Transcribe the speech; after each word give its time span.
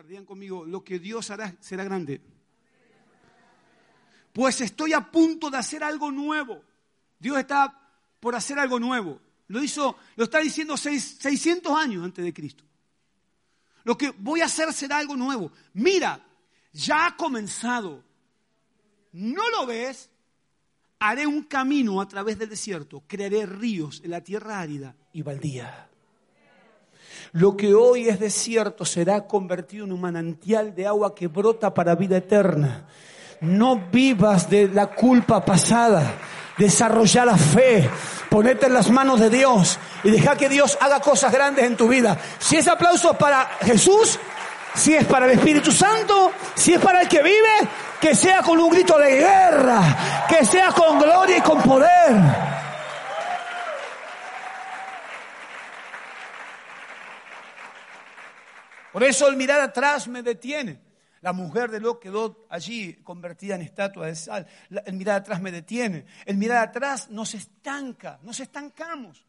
¿Qué 0.00 0.06
voy 0.06 0.06
a 0.06 0.06
hacer? 0.06 0.06
Digan 0.06 0.24
conmigo, 0.24 0.64
lo 0.64 0.82
que 0.82 0.98
Dios 0.98 1.30
hará 1.30 1.54
será 1.60 1.84
grande. 1.84 2.22
Pues 4.32 4.60
estoy 4.60 4.92
a 4.94 5.10
punto 5.10 5.50
de 5.50 5.58
hacer 5.58 5.84
algo 5.84 6.10
nuevo. 6.10 6.62
Dios 7.18 7.38
está 7.38 7.78
por 8.18 8.34
hacer 8.34 8.58
algo 8.58 8.78
nuevo. 8.78 9.20
Lo 9.48 9.62
hizo, 9.62 9.96
lo 10.16 10.24
está 10.24 10.38
diciendo 10.38 10.76
600 10.76 11.76
años 11.76 12.04
antes 12.04 12.24
de 12.24 12.32
Cristo. 12.32 12.64
Lo 13.84 13.98
que 13.98 14.10
voy 14.10 14.40
a 14.40 14.46
hacer 14.46 14.72
será 14.72 14.98
algo 14.98 15.16
nuevo. 15.16 15.52
Mira, 15.74 16.24
ya 16.72 17.06
ha 17.06 17.16
comenzado. 17.16 18.02
¿No 19.12 19.50
lo 19.50 19.66
ves? 19.66 20.08
Haré 21.00 21.26
un 21.26 21.42
camino 21.42 22.00
a 22.00 22.08
través 22.08 22.38
del 22.38 22.48
desierto, 22.48 23.02
crearé 23.06 23.44
ríos 23.44 24.00
en 24.04 24.12
la 24.12 24.22
tierra 24.22 24.60
árida 24.60 24.96
y 25.12 25.22
baldía. 25.22 25.89
Lo 27.32 27.56
que 27.56 27.74
hoy 27.74 28.08
es 28.08 28.18
desierto 28.18 28.84
será 28.84 29.26
convertido 29.26 29.84
en 29.84 29.92
un 29.92 30.00
manantial 30.00 30.74
de 30.74 30.86
agua 30.86 31.14
que 31.14 31.28
brota 31.28 31.72
para 31.72 31.94
vida 31.94 32.16
eterna. 32.16 32.86
No 33.40 33.88
vivas 33.90 34.50
de 34.50 34.68
la 34.68 34.88
culpa 34.88 35.44
pasada. 35.44 36.14
Desarrolla 36.58 37.24
la 37.24 37.38
fe. 37.38 37.88
Ponete 38.28 38.66
en 38.66 38.74
las 38.74 38.90
manos 38.90 39.18
de 39.18 39.30
Dios 39.30 39.78
y 40.04 40.10
deja 40.10 40.36
que 40.36 40.48
Dios 40.48 40.76
haga 40.80 41.00
cosas 41.00 41.32
grandes 41.32 41.64
en 41.64 41.76
tu 41.76 41.88
vida. 41.88 42.18
Si 42.38 42.56
es 42.56 42.68
aplauso 42.68 43.14
para 43.14 43.46
Jesús, 43.62 44.18
si 44.74 44.94
es 44.94 45.04
para 45.06 45.26
el 45.26 45.32
Espíritu 45.32 45.72
Santo, 45.72 46.32
si 46.54 46.74
es 46.74 46.80
para 46.80 47.02
el 47.02 47.08
que 47.08 47.22
vive, 47.22 47.68
que 48.00 48.14
sea 48.14 48.42
con 48.42 48.58
un 48.58 48.70
grito 48.70 48.98
de 48.98 49.16
guerra, 49.16 50.26
que 50.28 50.44
sea 50.44 50.72
con 50.72 50.98
gloria 50.98 51.38
y 51.38 51.40
con 51.40 51.60
poder. 51.62 52.59
Por 58.92 59.02
eso 59.04 59.28
el 59.28 59.36
mirar 59.36 59.60
atrás 59.60 60.08
me 60.08 60.22
detiene. 60.22 60.80
La 61.20 61.32
mujer 61.32 61.70
de 61.70 61.80
Lot 61.80 62.00
quedó 62.00 62.46
allí 62.48 62.94
convertida 63.02 63.54
en 63.54 63.62
estatua 63.62 64.06
de 64.06 64.16
sal. 64.16 64.46
El 64.70 64.94
mirar 64.94 65.16
atrás 65.16 65.40
me 65.40 65.52
detiene. 65.52 66.06
El 66.24 66.38
mirar 66.38 66.68
atrás 66.68 67.10
nos 67.10 67.34
estanca, 67.34 68.18
nos 68.22 68.40
estancamos. 68.40 69.24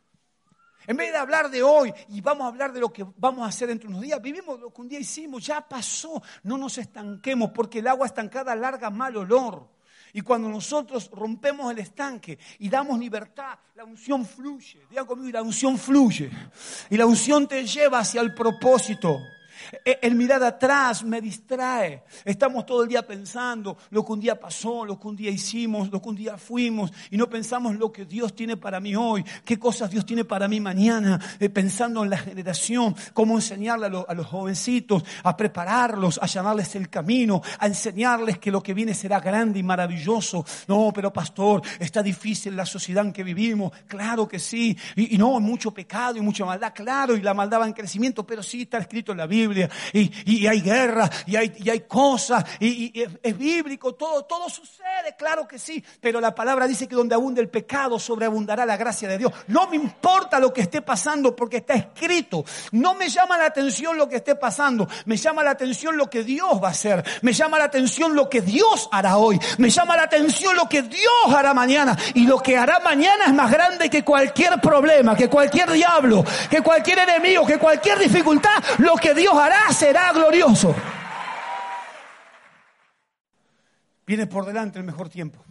En 0.87 0.97
vez 0.97 1.11
de 1.11 1.17
hablar 1.17 1.51
de 1.51 1.61
hoy 1.61 1.93
y 2.09 2.21
vamos 2.21 2.45
a 2.45 2.47
hablar 2.47 2.73
de 2.73 2.79
lo 2.79 2.91
que 2.91 3.05
vamos 3.17 3.45
a 3.45 3.49
hacer 3.49 3.67
dentro 3.67 3.87
de 3.87 3.95
unos 3.95 4.03
días, 4.03 4.21
vivimos 4.21 4.59
lo 4.59 4.73
que 4.73 4.81
un 4.81 4.87
día 4.87 4.99
hicimos, 4.99 5.45
ya 5.45 5.61
pasó. 5.61 6.23
No 6.43 6.57
nos 6.57 6.77
estanquemos 6.77 7.51
porque 7.51 7.79
el 7.79 7.87
agua 7.87 8.07
estancada 8.07 8.55
larga 8.55 8.89
mal 8.89 9.15
olor. 9.17 9.69
Y 10.13 10.21
cuando 10.21 10.49
nosotros 10.49 11.09
rompemos 11.13 11.71
el 11.71 11.79
estanque 11.79 12.37
y 12.59 12.69
damos 12.69 12.99
libertad, 12.99 13.57
la 13.75 13.83
unción 13.83 14.25
fluye. 14.25 14.85
Digan 14.89 15.05
conmigo, 15.05 15.29
y 15.29 15.31
la 15.31 15.41
unción 15.41 15.77
fluye. 15.77 16.29
Y 16.89 16.97
la 16.97 17.05
unción 17.05 17.47
te 17.47 17.65
lleva 17.65 17.99
hacia 17.99 18.21
el 18.21 18.33
propósito. 18.33 19.19
E, 19.85 19.99
el 20.01 20.15
mirar 20.15 20.43
atrás 20.43 21.03
me 21.03 21.21
distrae. 21.21 22.03
Estamos 22.25 22.65
todo 22.65 22.83
el 22.83 22.89
día 22.89 23.05
pensando 23.05 23.77
lo 23.89 24.05
que 24.05 24.11
un 24.11 24.19
día 24.19 24.39
pasó, 24.39 24.85
lo 24.85 24.99
que 24.99 25.07
un 25.07 25.15
día 25.15 25.31
hicimos, 25.31 25.91
lo 25.91 26.01
que 26.01 26.09
un 26.09 26.15
día 26.15 26.37
fuimos 26.37 26.91
y 27.09 27.17
no 27.17 27.29
pensamos 27.29 27.75
lo 27.75 27.91
que 27.91 28.05
Dios 28.05 28.35
tiene 28.35 28.57
para 28.57 28.79
mí 28.79 28.95
hoy, 28.95 29.23
qué 29.45 29.57
cosas 29.57 29.89
Dios 29.91 30.05
tiene 30.05 30.25
para 30.25 30.47
mí 30.47 30.59
mañana, 30.59 31.19
eh, 31.39 31.49
pensando 31.49 32.03
en 32.03 32.09
la 32.09 32.17
generación, 32.17 32.95
cómo 33.13 33.35
enseñarle 33.35 33.87
a, 34.07 34.13
los 34.13 34.27
jovencitos, 34.27 35.03
a 35.23 35.35
prepararlos, 35.35 36.19
a 36.21 36.25
llamarles 36.25 36.75
el 36.75 36.89
camino, 36.89 37.41
a 37.59 37.67
enseñarles 37.67 38.37
que 38.39 38.51
lo 38.51 38.61
que 38.61 38.73
viene 38.73 38.93
será 38.93 39.19
grande 39.19 39.59
y 39.59 39.63
maravilloso. 39.63 40.45
No, 40.67 40.91
pero 40.93 41.11
pastor, 41.11 41.61
está 41.79 42.01
difícil 42.01 42.55
la 42.55 42.65
sociedad 42.65 43.05
en 43.05 43.13
que 43.13 43.23
vivimos. 43.23 43.71
Claro 43.87 44.27
que 44.27 44.39
sí. 44.39 44.77
Y, 44.95 45.15
y 45.15 45.17
no, 45.17 45.39
mucho 45.39 45.71
pecado 45.71 46.17
y 46.17 46.21
mucha 46.21 46.45
maldad, 46.45 46.73
claro, 46.73 47.15
y 47.15 47.21
la 47.21 47.33
maldad 47.33 47.61
va 47.61 47.67
en 47.67 47.73
crecimiento, 47.73 48.25
pero 48.25 48.43
sí 48.43 48.63
está 48.63 48.77
escrito 48.77 49.11
en 49.11 49.19
la 49.19 49.27
Biblia 49.27 49.50
y, 49.93 50.47
hay 50.47 50.61
guerra 50.61 51.09
y 51.25 51.35
hay, 51.35 51.53
y 51.57 51.79
cosas 51.81 52.43
y, 52.59 53.01
es, 53.01 53.37
bíblico, 53.37 53.93
todo, 53.93 54.23
todo 54.23 54.49
sucede, 54.49 55.15
claro 55.17 55.47
que 55.47 55.57
sí, 55.57 55.83
pero 55.99 56.19
la 56.19 56.33
palabra 56.35 56.67
dice 56.67 56.87
que 56.87 56.95
donde 56.95 57.15
abunde 57.15 57.41
el 57.41 57.49
pecado 57.49 57.99
sobreabundará 57.99 58.65
la 58.65 58.77
gracia 58.77 59.07
de 59.07 59.17
Dios. 59.17 59.31
No 59.47 59.67
me 59.67 59.75
importa 59.75 60.39
lo 60.39 60.53
que 60.53 60.61
esté 60.61 60.81
pasando 60.81 61.35
porque 61.35 61.57
está 61.57 61.73
escrito. 61.73 62.43
No 62.71 62.93
me 62.95 63.09
llama 63.09 63.37
la 63.37 63.45
atención 63.45 63.97
lo 63.97 64.07
que 64.07 64.17
esté 64.17 64.35
pasando, 64.35 64.87
me 65.05 65.17
llama 65.17 65.43
la 65.43 65.51
atención 65.51 65.97
lo 65.97 66.09
que 66.09 66.23
Dios 66.23 66.61
va 66.61 66.69
a 66.69 66.71
hacer, 66.71 67.03
me 67.21 67.33
llama 67.33 67.57
la 67.57 67.65
atención 67.65 68.15
lo 68.15 68.29
que 68.29 68.41
Dios 68.41 68.89
hará 68.91 69.17
hoy, 69.17 69.39
me 69.57 69.69
llama 69.69 69.95
la 69.95 70.03
atención 70.03 70.55
lo 70.55 70.67
que 70.67 70.81
Dios 70.81 71.01
hará 71.35 71.53
mañana 71.53 71.97
y 72.13 72.25
lo 72.25 72.39
que 72.39 72.57
hará 72.57 72.79
mañana 72.79 73.25
es 73.25 73.33
más 73.33 73.51
grande 73.51 73.89
que 73.89 74.03
cualquier 74.03 74.59
problema, 74.61 75.15
que 75.15 75.29
cualquier 75.29 75.71
diablo, 75.71 76.23
que 76.49 76.61
cualquier 76.61 76.99
enemigo, 76.99 77.45
que 77.45 77.57
cualquier 77.57 77.99
dificultad, 77.99 78.63
lo 78.79 78.95
que 78.95 79.13
Dios 79.13 79.33
será 79.73 80.11
glorioso. 80.11 80.75
Viene 84.05 84.27
por 84.27 84.45
delante 84.45 84.79
el 84.79 84.85
mejor 84.85 85.09
tiempo. 85.09 85.43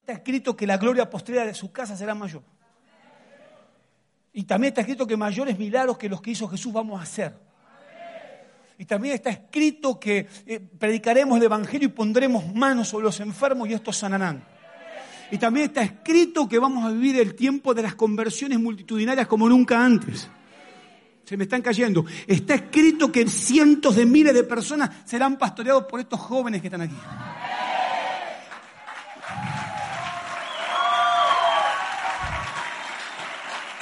Está 0.00 0.12
escrito 0.12 0.54
que 0.56 0.66
la 0.66 0.76
gloria 0.76 1.08
postrera 1.08 1.46
de 1.46 1.54
su 1.54 1.72
casa 1.72 1.96
será 1.96 2.14
mayor. 2.14 2.42
Y 4.34 4.44
también 4.44 4.72
está 4.72 4.82
escrito 4.82 5.06
que 5.06 5.16
mayores 5.16 5.58
milagros 5.58 5.96
que 5.96 6.08
los 6.08 6.20
que 6.20 6.32
hizo 6.32 6.48
Jesús 6.48 6.72
vamos 6.72 7.00
a 7.00 7.04
hacer. 7.04 7.34
Y 8.76 8.84
también 8.84 9.14
está 9.14 9.30
escrito 9.30 9.98
que 9.98 10.28
eh, 10.46 10.60
predicaremos 10.60 11.38
el 11.38 11.44
Evangelio 11.44 11.88
y 11.88 11.92
pondremos 11.92 12.52
manos 12.52 12.88
sobre 12.88 13.04
los 13.04 13.20
enfermos 13.20 13.68
y 13.68 13.72
estos 13.72 13.96
sanarán. 13.96 14.44
Y 15.30 15.38
también 15.38 15.66
está 15.66 15.82
escrito 15.82 16.48
que 16.48 16.58
vamos 16.58 16.84
a 16.84 16.90
vivir 16.90 17.18
el 17.18 17.34
tiempo 17.34 17.72
de 17.72 17.82
las 17.82 17.94
conversiones 17.94 18.58
multitudinarias 18.58 19.26
como 19.26 19.48
nunca 19.48 19.82
antes 19.82 20.28
se 21.24 21.36
me 21.36 21.44
están 21.44 21.62
cayendo. 21.62 22.04
Está 22.26 22.54
escrito 22.54 23.10
que 23.10 23.26
cientos 23.28 23.96
de 23.96 24.06
miles 24.06 24.34
de 24.34 24.44
personas 24.44 24.90
serán 25.04 25.36
pastoreados 25.36 25.84
por 25.84 26.00
estos 26.00 26.20
jóvenes 26.20 26.60
que 26.60 26.68
están 26.68 26.82
aquí. 26.82 26.96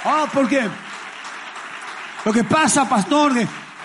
Ah, 0.04 0.26
¿por 0.32 0.48
qué? 0.48 0.62
Lo 2.24 2.32
que 2.32 2.44
pasa, 2.44 2.88
pastor, 2.88 3.32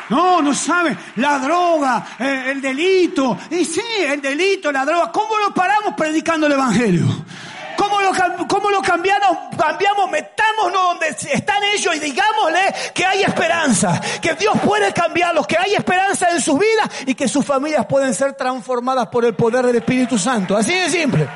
no, 0.09 0.41
no 0.41 0.53
sabe, 0.53 0.95
la 1.17 1.39
droga, 1.39 2.05
eh, 2.19 2.45
el 2.51 2.61
delito, 2.61 3.37
y 3.51 3.65
sí, 3.65 3.81
el 4.05 4.21
delito, 4.21 4.71
la 4.71 4.85
droga, 4.85 5.11
¿cómo 5.11 5.37
lo 5.37 5.53
paramos 5.53 5.95
predicando 5.95 6.47
el 6.47 6.53
Evangelio? 6.53 7.05
¿Cómo 7.75 8.01
lo, 8.01 8.11
cómo 8.47 8.71
lo 8.71 8.81
cambiamos? 8.81 9.55
Cambiamos, 9.57 10.09
metámonos 10.57 10.99
donde 10.99 11.07
están 11.33 11.63
ellos 11.75 11.95
y 11.95 11.99
digámosle 11.99 12.73
que 12.93 13.05
hay 13.05 13.23
esperanza, 13.23 13.99
que 14.21 14.33
Dios 14.33 14.57
puede 14.63 14.91
cambiarlos, 14.93 15.47
que 15.47 15.57
hay 15.57 15.75
esperanza 15.75 16.29
en 16.31 16.41
sus 16.41 16.59
vidas 16.59 16.89
y 17.05 17.15
que 17.15 17.27
sus 17.27 17.45
familias 17.45 17.85
pueden 17.85 18.13
ser 18.13 18.33
transformadas 18.33 19.07
por 19.07 19.25
el 19.25 19.35
poder 19.35 19.65
del 19.65 19.75
Espíritu 19.77 20.17
Santo. 20.17 20.57
Así 20.57 20.73
de 20.73 20.89
simple. 20.89 21.27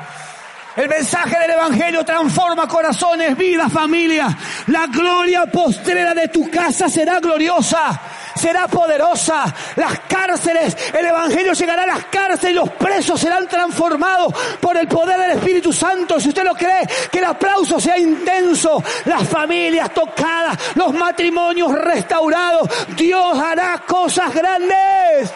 El 0.74 0.88
mensaje 0.88 1.38
del 1.38 1.50
Evangelio 1.50 2.02
transforma 2.02 2.66
corazones, 2.66 3.36
vidas, 3.36 3.70
familias. 3.70 4.34
La 4.68 4.86
gloria 4.86 5.44
postrera 5.46 6.14
de 6.14 6.28
tu 6.28 6.50
casa 6.50 6.88
será 6.88 7.20
gloriosa, 7.20 8.00
será 8.42 8.66
poderosa. 8.66 9.54
Las 9.76 10.00
cárceles, 10.00 10.76
el 10.92 11.06
Evangelio 11.06 11.52
llegará 11.52 11.84
a 11.84 11.86
las 11.86 12.04
cárceles 12.06 12.22
los 12.54 12.70
presos 12.70 13.20
serán 13.20 13.46
transformados 13.48 14.34
por 14.60 14.76
el 14.76 14.88
poder 14.88 15.18
del 15.20 15.38
Espíritu 15.38 15.72
Santo. 15.72 16.18
Si 16.18 16.28
usted 16.28 16.44
lo 16.44 16.54
cree, 16.54 16.86
que 17.10 17.18
el 17.18 17.24
aplauso 17.24 17.78
sea 17.78 17.98
intenso, 17.98 18.82
las 19.04 19.28
familias 19.28 19.92
tocadas, 19.94 20.76
los 20.76 20.92
matrimonios 20.94 21.72
restaurados. 21.72 22.68
Dios 22.96 23.38
hará 23.38 23.84
cosas 23.86 24.34
grandes. 24.34 25.32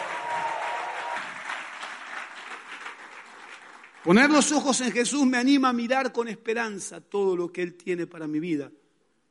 Poner 4.03 4.29
los 4.29 4.51
ojos 4.53 4.79
en 4.81 4.91
Jesús 4.91 5.25
me 5.25 5.37
anima 5.37 5.69
a 5.69 5.73
mirar 5.73 6.13
con 6.13 6.29
esperanza 6.29 7.01
todo 7.01 7.35
lo 7.35 7.51
que 7.51 7.61
Él 7.61 7.75
tiene 7.75 8.07
para 8.07 8.25
mi 8.25 8.39
vida, 8.39 8.71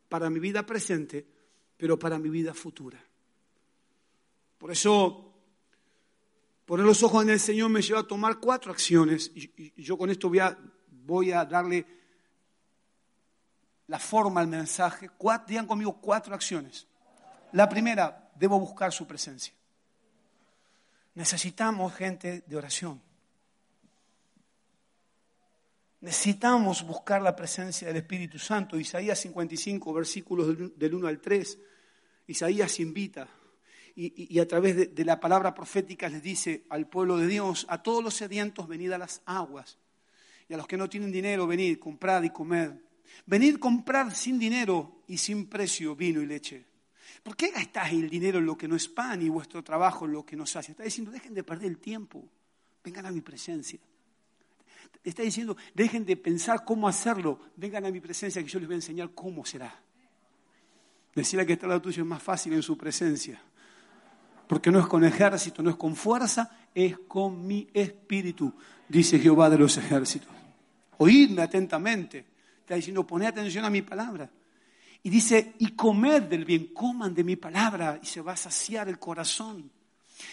para 0.08 0.28
mi 0.28 0.38
vida 0.38 0.66
presente, 0.66 1.26
pero 1.78 1.98
para 1.98 2.18
mi 2.18 2.28
vida 2.28 2.52
futura. 2.52 3.05
Por 4.58 4.70
eso, 4.70 5.34
poner 6.64 6.86
los 6.86 7.02
ojos 7.02 7.22
en 7.22 7.30
el 7.30 7.40
Señor 7.40 7.70
me 7.70 7.82
lleva 7.82 8.00
a 8.00 8.06
tomar 8.06 8.40
cuatro 8.40 8.72
acciones 8.72 9.30
y, 9.34 9.82
yo 9.82 9.98
con 9.98 10.10
esto 10.10 10.30
voy 10.30 11.30
a, 11.32 11.44
darle 11.44 11.86
la 13.86 13.98
forma 13.98 14.40
al 14.40 14.48
mensaje. 14.48 15.10
digan 15.46 15.66
conmigo 15.66 16.00
cuatro 16.00 16.34
acciones. 16.34 16.86
La 17.52 17.68
primera, 17.68 18.32
debo 18.34 18.58
buscar 18.58 18.92
su 18.92 19.06
presencia. 19.06 19.54
Necesitamos 21.14 21.94
gente 21.94 22.44
de 22.46 22.56
oración. 22.56 23.00
Necesitamos 26.00 26.86
buscar 26.86 27.22
la 27.22 27.34
presencia 27.34 27.88
del 27.88 27.96
Espíritu 27.96 28.38
Santo. 28.38 28.78
Isaías 28.78 29.18
55, 29.20 29.92
versículos 29.92 30.78
del 30.78 30.94
1 30.94 31.06
al 31.06 31.20
3. 31.20 31.58
Isaías 32.26 32.80
invita 32.80 33.28
y, 33.98 34.38
a 34.40 34.46
través 34.46 34.94
de, 34.94 35.04
la 35.06 35.18
palabra 35.18 35.54
profética 35.54 36.10
les 36.10 36.22
dice 36.22 36.66
al 36.68 36.86
pueblo 36.86 37.16
de 37.16 37.26
Dios, 37.26 37.64
a 37.70 37.82
todos 37.82 38.04
los 38.04 38.14
sedientos, 38.14 38.68
venid 38.68 38.92
a 38.92 38.98
las 38.98 39.22
aguas. 39.24 39.78
Y 40.48 40.54
a 40.54 40.58
los 40.58 40.66
que 40.66 40.76
no 40.76 40.88
tienen 40.88 41.10
dinero, 41.10 41.46
venid, 41.46 41.78
comprad 41.78 42.22
y 42.22 42.30
comed. 42.30 42.72
Venid, 43.24 43.56
comprar 43.56 44.14
sin 44.14 44.38
dinero 44.38 45.02
y 45.08 45.16
sin 45.16 45.46
precio 45.46 45.96
vino 45.96 46.20
y 46.20 46.26
leche. 46.26 46.66
¿Por 47.22 47.36
qué 47.36 47.50
gastáis 47.50 47.94
el 47.94 48.10
dinero 48.10 48.38
en 48.38 48.44
lo 48.44 48.56
que 48.56 48.68
no 48.68 48.76
es 48.76 48.86
pan 48.86 49.22
y 49.22 49.30
vuestro 49.30 49.64
trabajo 49.64 50.04
en 50.04 50.12
lo 50.12 50.26
que 50.26 50.36
no 50.36 50.44
se 50.44 50.58
hace? 50.58 50.72
Está 50.72 50.84
diciendo, 50.84 51.10
dejen 51.10 51.32
de 51.32 51.42
perder 51.42 51.70
el 51.70 51.78
tiempo, 51.78 52.22
vengan 52.84 53.06
a 53.06 53.10
mi 53.10 53.22
presencia. 53.22 53.80
Está 55.02 55.22
diciendo, 55.22 55.56
dejen 55.74 56.04
de 56.04 56.18
pensar 56.18 56.64
cómo 56.64 56.86
hacerlo, 56.86 57.40
vengan 57.56 57.86
a 57.86 57.90
mi 57.90 58.00
presencia 58.00 58.42
que 58.42 58.48
yo 58.48 58.58
les 58.58 58.68
voy 58.68 58.74
a 58.74 58.78
enseñar 58.78 59.10
cómo 59.14 59.46
será. 59.46 59.74
Decirle 61.14 61.46
que 61.46 61.54
está 61.54 61.66
lado 61.66 61.80
tuyo 61.80 62.02
es 62.02 62.08
más 62.08 62.22
fácil 62.22 62.52
en 62.52 62.62
su 62.62 62.76
presencia. 62.76 63.40
Porque 64.46 64.70
no 64.70 64.78
es 64.78 64.86
con 64.86 65.04
ejército, 65.04 65.62
no 65.62 65.70
es 65.70 65.76
con 65.76 65.96
fuerza, 65.96 66.50
es 66.74 66.98
con 67.08 67.46
mi 67.46 67.66
espíritu, 67.72 68.52
dice 68.88 69.18
Jehová 69.18 69.50
de 69.50 69.58
los 69.58 69.76
ejércitos. 69.76 70.28
Oídme 70.98 71.42
atentamente. 71.42 72.24
Está 72.60 72.74
diciendo, 72.74 73.06
poned 73.06 73.26
atención 73.26 73.64
a 73.64 73.70
mi 73.70 73.82
palabra. 73.82 74.28
Y 75.02 75.10
dice, 75.10 75.54
y 75.58 75.68
comed 75.72 76.24
del 76.24 76.44
bien, 76.44 76.72
coman 76.74 77.14
de 77.14 77.22
mi 77.22 77.36
palabra 77.36 77.98
y 78.02 78.06
se 78.06 78.20
va 78.20 78.32
a 78.32 78.36
saciar 78.36 78.88
el 78.88 78.98
corazón. 78.98 79.70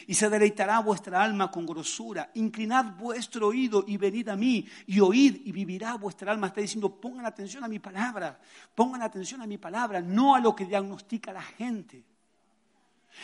Y 0.08 0.14
se 0.14 0.30
deleitará 0.30 0.80
vuestra 0.80 1.22
alma 1.22 1.52
con 1.52 1.66
grosura. 1.66 2.32
Inclinad 2.36 2.96
vuestro 2.98 3.50
oído 3.50 3.84
y 3.86 3.98
venid 3.98 4.30
a 4.30 4.36
mí 4.36 4.66
y 4.88 5.00
oíd 5.00 5.42
y 5.46 5.52
vivirá 5.52 5.96
vuestra 5.96 6.32
alma. 6.32 6.48
Está 6.48 6.62
diciendo, 6.62 7.00
pongan 7.00 7.26
atención 7.26 7.64
a 7.64 7.68
mi 7.68 7.80
palabra. 7.80 8.40
Pongan 8.74 9.02
atención 9.02 9.42
a 9.42 9.48
mi 9.48 9.58
palabra, 9.58 10.02
no 10.02 10.34
a 10.36 10.40
lo 10.40 10.56
que 10.56 10.66
diagnostica 10.66 11.34
la 11.34 11.44
gente. 11.44 12.04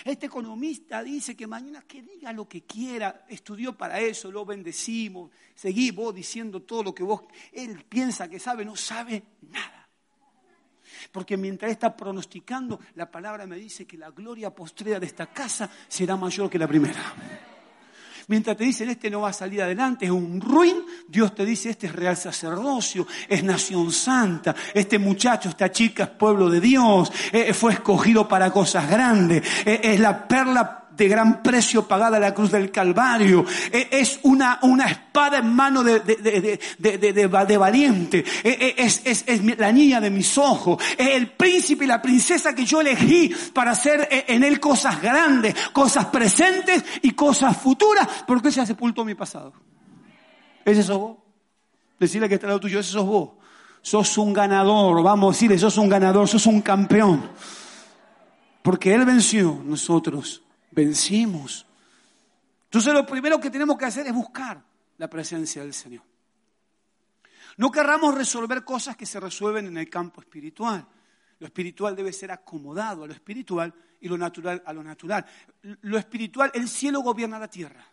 Este 0.06 0.28
economista 0.28 1.04
dice 1.04 1.36
que 1.36 1.48
mañana 1.48 1.84
que 1.88 2.02
diga 2.02 2.32
lo 2.32 2.48
que 2.48 2.64
quiera, 2.64 3.26
estudió 3.28 3.78
para 3.78 4.00
eso, 4.00 4.32
lo 4.32 4.46
bendecimos, 4.46 5.32
seguí 5.56 5.92
vos 5.92 6.14
diciendo 6.14 6.62
todo 6.62 6.84
lo 6.84 6.96
que 6.96 7.04
vos, 7.04 7.24
él 7.52 7.84
piensa 7.88 8.30
que 8.30 8.40
sabe, 8.40 8.64
no 8.64 8.76
sabe 8.76 9.24
nada. 9.42 9.90
Porque 11.12 11.38
mientras 11.38 11.72
está 11.72 11.96
pronosticando, 11.96 12.80
la 12.96 13.10
palabra 13.10 13.46
me 13.46 13.58
dice 13.58 13.86
que 13.86 13.98
la 13.98 14.12
gloria 14.12 14.54
postrera 14.54 15.00
de 15.00 15.06
esta 15.06 15.28
casa 15.28 15.70
será 15.88 16.16
mayor 16.16 16.50
que 16.50 16.60
la 16.60 16.68
primera. 16.68 17.49
Mientras 18.30 18.56
te 18.56 18.64
dicen, 18.64 18.90
este 18.90 19.10
no 19.10 19.22
va 19.22 19.30
a 19.30 19.34
salir 19.34 19.64
adelante, 19.64 20.06
es 20.06 20.12
un 20.12 20.40
ruin, 20.40 20.84
Dios 21.08 21.34
te 21.34 21.44
dice, 21.44 21.72
este 21.72 21.88
es 21.88 21.96
real 21.96 22.16
sacerdocio, 22.16 23.08
es 23.28 23.44
nación 23.44 23.92
santa, 23.92 24.56
este 24.72 25.00
muchacho, 25.00 25.50
esta 25.50 25.72
chica 25.72 26.04
es 26.04 26.10
pueblo 26.12 26.48
de 26.48 26.62
Dios, 26.62 27.12
eh, 27.32 27.52
fue 27.56 27.74
escogido 27.74 28.28
para 28.28 28.52
cosas 28.52 28.88
grandes, 28.88 29.42
eh, 29.66 29.82
es 29.82 30.00
la 30.00 30.28
perla 30.28 30.79
de 31.00 31.08
gran 31.08 31.42
precio 31.42 31.88
pagada 31.88 32.20
la 32.20 32.34
cruz 32.34 32.52
del 32.52 32.70
Calvario. 32.70 33.46
E, 33.72 33.88
es 33.90 34.20
una, 34.24 34.60
una 34.64 34.86
espada 34.86 35.40
en 35.40 35.56
mano 35.56 35.82
de, 35.82 36.02
de, 36.02 37.58
valiente. 37.58 38.24
E, 38.44 38.50
e, 38.50 38.76
es, 38.78 39.02
es, 39.06 39.24
es, 39.26 39.58
la 39.58 39.72
niña 39.72 40.02
de 40.02 40.10
mis 40.10 40.38
ojos. 40.38 40.84
Es 40.98 41.08
el 41.08 41.32
príncipe 41.32 41.86
y 41.86 41.88
la 41.88 42.02
princesa 42.02 42.54
que 42.54 42.66
yo 42.66 42.82
elegí 42.82 43.34
para 43.54 43.72
hacer 43.72 44.08
en 44.28 44.44
él 44.44 44.60
cosas 44.60 45.02
grandes, 45.02 45.56
cosas 45.72 46.08
presentes 46.08 46.84
y 47.02 47.12
cosas 47.12 47.56
futuras, 47.56 48.06
porque 48.28 48.52
se 48.52 48.60
ha 48.60 48.66
sepultó 48.66 49.06
mi 49.06 49.16
pasado. 49.16 49.54
¿Ese 50.66 50.84
sos 50.84 50.98
vos? 50.98 51.18
Decirle 51.98 52.28
que 52.28 52.36
está 52.36 52.48
al 52.48 52.52
lado 52.52 52.60
tuyo, 52.60 52.80
ese 52.82 52.92
sos 52.92 53.06
vos. 53.06 53.30
Sos 53.82 54.18
un 54.18 54.34
ganador, 54.34 55.02
vamos 55.02 55.30
a 55.30 55.32
decirle, 55.32 55.58
sos 55.58 55.78
un 55.78 55.88
ganador, 55.88 56.28
sos 56.28 56.46
un 56.46 56.60
campeón. 56.60 57.30
Porque 58.62 58.94
Él 58.94 59.06
venció, 59.06 59.62
nosotros 59.64 60.44
vencimos. 60.80 61.66
Entonces 62.66 62.94
lo 62.94 63.06
primero 63.06 63.40
que 63.40 63.50
tenemos 63.50 63.78
que 63.78 63.86
hacer 63.86 64.08
es 64.08 64.14
buscar 64.14 64.64
la 64.98 65.10
presencia 65.10 65.62
del 65.62 65.74
Señor. 65.74 66.04
No 67.58 67.72
querramos 67.72 68.16
resolver 68.16 68.64
cosas 68.64 68.96
que 68.96 69.06
se 69.06 69.20
resuelven 69.20 69.68
en 69.68 69.78
el 69.78 69.90
campo 69.90 70.22
espiritual. 70.22 70.86
Lo 71.40 71.48
espiritual 71.48 71.96
debe 71.96 72.14
ser 72.14 72.32
acomodado 72.32 73.04
a 73.04 73.08
lo 73.08 73.14
espiritual 73.14 73.74
y 74.00 74.08
lo 74.08 74.18
natural 74.18 74.64
a 74.66 74.72
lo 74.72 74.84
natural. 74.84 75.26
Lo 75.82 75.98
espiritual, 75.98 76.52
el 76.54 76.70
cielo 76.70 77.02
gobierna 77.02 77.40
la 77.40 77.50
tierra. 77.50 77.86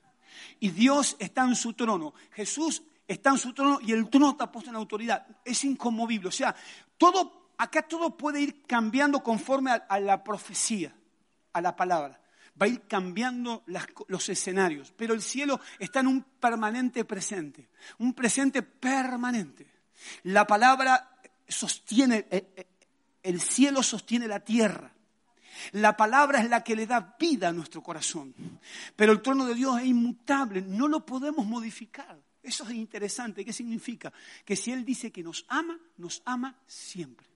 Y 0.60 0.70
Dios 0.70 1.16
está 1.18 1.44
en 1.44 1.56
su 1.56 1.72
trono. 1.72 2.14
Jesús 2.32 2.82
está 3.08 3.30
en 3.30 3.38
su 3.38 3.52
trono 3.52 3.78
y 3.80 3.92
el 3.92 4.08
trono 4.08 4.30
está 4.30 4.52
puesto 4.52 4.70
en 4.70 4.76
autoridad. 4.76 5.26
Es 5.44 5.64
inconmovible. 5.64 6.28
O 6.28 6.32
sea, 6.32 6.54
todo, 6.96 7.54
acá 7.58 7.82
todo 7.82 8.16
puede 8.16 8.40
ir 8.40 8.62
cambiando 8.66 9.22
conforme 9.22 9.70
a 9.70 10.00
la 10.00 10.22
profecía, 10.22 10.94
a 11.52 11.60
la 11.60 11.74
palabra 11.74 12.20
va 12.60 12.66
a 12.66 12.68
ir 12.68 12.82
cambiando 12.82 13.64
los 14.08 14.28
escenarios, 14.28 14.92
pero 14.96 15.14
el 15.14 15.22
cielo 15.22 15.60
está 15.78 16.00
en 16.00 16.08
un 16.08 16.22
permanente 16.22 17.04
presente, 17.04 17.68
un 17.98 18.14
presente 18.14 18.62
permanente. 18.62 19.66
La 20.24 20.46
palabra 20.46 21.18
sostiene, 21.46 22.26
eh, 22.30 22.52
eh, 22.56 22.66
el 23.22 23.40
cielo 23.40 23.82
sostiene 23.82 24.26
la 24.26 24.40
tierra. 24.40 24.92
La 25.72 25.96
palabra 25.96 26.40
es 26.40 26.50
la 26.50 26.62
que 26.62 26.76
le 26.76 26.86
da 26.86 27.16
vida 27.18 27.48
a 27.48 27.52
nuestro 27.52 27.82
corazón. 27.82 28.34
Pero 28.94 29.12
el 29.12 29.22
trono 29.22 29.46
de 29.46 29.54
Dios 29.54 29.80
es 29.80 29.86
inmutable, 29.86 30.62
no 30.62 30.86
lo 30.86 31.04
podemos 31.04 31.46
modificar. 31.46 32.18
Eso 32.42 32.64
es 32.64 32.74
interesante. 32.74 33.44
¿Qué 33.44 33.52
significa? 33.52 34.12
Que 34.44 34.54
si 34.54 34.70
Él 34.70 34.84
dice 34.84 35.10
que 35.10 35.22
nos 35.22 35.44
ama, 35.48 35.78
nos 35.96 36.22
ama 36.24 36.54
siempre. 36.66 37.26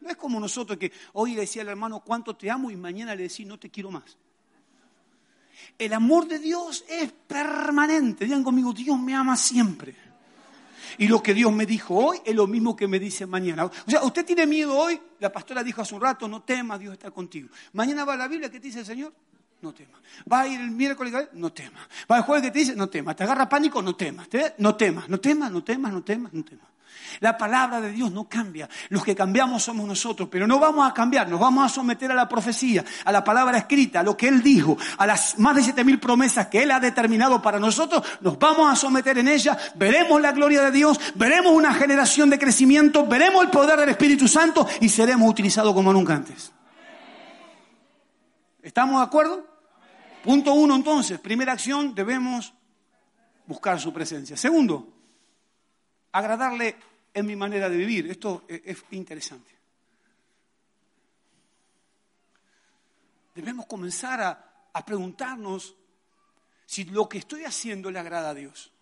No 0.00 0.10
es 0.10 0.16
como 0.16 0.40
nosotros 0.40 0.78
que 0.78 0.92
hoy 1.12 1.34
le 1.34 1.42
decía 1.42 1.62
al 1.62 1.68
hermano 1.68 2.00
cuánto 2.00 2.34
te 2.36 2.50
amo 2.50 2.70
y 2.70 2.76
mañana 2.76 3.14
le 3.14 3.24
decía 3.24 3.46
no 3.46 3.58
te 3.58 3.70
quiero 3.70 3.90
más. 3.90 4.16
El 5.78 5.92
amor 5.92 6.26
de 6.26 6.38
Dios 6.38 6.84
es 6.88 7.12
permanente. 7.12 8.24
Digan 8.24 8.42
conmigo, 8.42 8.72
Dios 8.72 8.98
me 8.98 9.14
ama 9.14 9.36
siempre. 9.36 9.94
Y 10.98 11.08
lo 11.08 11.22
que 11.22 11.34
Dios 11.34 11.52
me 11.52 11.66
dijo 11.66 11.94
hoy 11.94 12.18
es 12.24 12.34
lo 12.34 12.46
mismo 12.46 12.74
que 12.76 12.88
me 12.88 12.98
dice 12.98 13.26
mañana. 13.26 13.64
O 13.64 13.72
sea, 13.86 14.02
usted 14.02 14.24
tiene 14.24 14.46
miedo 14.46 14.76
hoy, 14.76 15.00
la 15.18 15.32
pastora 15.32 15.62
dijo 15.62 15.82
hace 15.82 15.94
un 15.94 16.00
rato, 16.00 16.28
no 16.28 16.42
temas, 16.42 16.80
Dios 16.80 16.94
está 16.94 17.10
contigo. 17.10 17.48
Mañana 17.72 18.04
va 18.04 18.16
la 18.16 18.28
Biblia, 18.28 18.50
¿qué 18.50 18.58
te 18.58 18.66
dice 18.66 18.80
el 18.80 18.86
Señor? 18.86 19.12
No 19.62 19.72
temas. 19.72 20.00
Va 20.30 20.40
a 20.40 20.48
ir 20.48 20.60
el 20.60 20.70
miércoles, 20.70 21.12
no 21.34 21.52
temas. 21.52 21.82
Va 22.10 22.18
el 22.18 22.22
jueves 22.22 22.44
que 22.44 22.50
te 22.50 22.58
dice, 22.60 22.76
no 22.76 22.88
temas. 22.88 23.14
Te 23.16 23.24
agarra 23.24 23.48
pánico, 23.48 23.82
no 23.82 23.94
temas. 23.94 24.28
No 24.58 24.74
temas, 24.74 25.08
no 25.08 25.20
temas, 25.20 25.50
no 25.50 25.62
temas, 25.62 25.92
no 25.92 26.02
temas, 26.02 26.32
no 26.32 26.44
temas. 26.44 26.70
La 27.18 27.36
palabra 27.36 27.80
de 27.80 27.90
Dios 27.90 28.12
no 28.12 28.28
cambia. 28.28 28.68
Los 28.88 29.04
que 29.04 29.14
cambiamos 29.14 29.64
somos 29.64 29.86
nosotros, 29.86 30.28
pero 30.30 30.46
no 30.46 30.58
vamos 30.58 30.88
a 30.88 30.94
cambiar, 30.94 31.28
nos 31.28 31.40
vamos 31.40 31.64
a 31.64 31.68
someter 31.68 32.10
a 32.12 32.14
la 32.14 32.28
profecía, 32.28 32.84
a 33.04 33.12
la 33.12 33.24
palabra 33.24 33.58
escrita, 33.58 34.00
a 34.00 34.02
lo 34.02 34.16
que 34.16 34.28
Él 34.28 34.42
dijo, 34.42 34.76
a 34.96 35.06
las 35.06 35.38
más 35.38 35.56
de 35.56 35.62
siete 35.62 35.84
mil 35.84 35.98
promesas 35.98 36.46
que 36.46 36.62
Él 36.62 36.70
ha 36.70 36.78
determinado 36.78 37.42
para 37.42 37.58
nosotros, 37.58 38.04
nos 38.20 38.38
vamos 38.38 38.70
a 38.70 38.76
someter 38.76 39.18
en 39.18 39.28
ella, 39.28 39.58
veremos 39.74 40.20
la 40.20 40.32
gloria 40.32 40.62
de 40.62 40.70
Dios, 40.70 41.00
veremos 41.16 41.52
una 41.52 41.74
generación 41.74 42.30
de 42.30 42.38
crecimiento, 42.38 43.06
veremos 43.06 43.42
el 43.42 43.50
poder 43.50 43.78
del 43.80 43.88
Espíritu 43.88 44.28
Santo 44.28 44.66
y 44.80 44.88
seremos 44.88 45.28
utilizados 45.28 45.74
como 45.74 45.92
nunca 45.92 46.14
antes. 46.14 46.52
¿Estamos 48.62 49.00
de 49.00 49.06
acuerdo? 49.06 49.49
Punto 50.22 50.52
uno 50.52 50.76
entonces, 50.76 51.18
primera 51.18 51.52
acción, 51.52 51.94
debemos 51.94 52.52
buscar 53.46 53.80
su 53.80 53.92
presencia. 53.92 54.36
Segundo, 54.36 54.92
agradarle 56.12 56.76
en 57.14 57.26
mi 57.26 57.36
manera 57.36 57.68
de 57.68 57.76
vivir. 57.76 58.10
Esto 58.10 58.44
es 58.46 58.84
interesante. 58.90 59.50
Debemos 63.34 63.66
comenzar 63.66 64.20
a, 64.20 64.84
preguntarnos 64.84 65.74
si 66.66 66.84
lo 66.84 67.08
que 67.08 67.18
estoy 67.18 67.44
haciendo 67.44 67.90
le 67.90 67.98
agrada 67.98 68.30
a 68.30 68.34
Dios. 68.34 68.72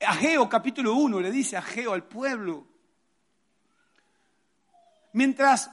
Ageo 0.00 0.48
capítulo 0.48 0.94
1 0.94 1.20
le 1.20 1.30
dice 1.30 1.56
a 1.56 1.60
Ageo 1.60 1.92
al 1.92 2.04
pueblo, 2.04 2.66
mientras 5.12 5.70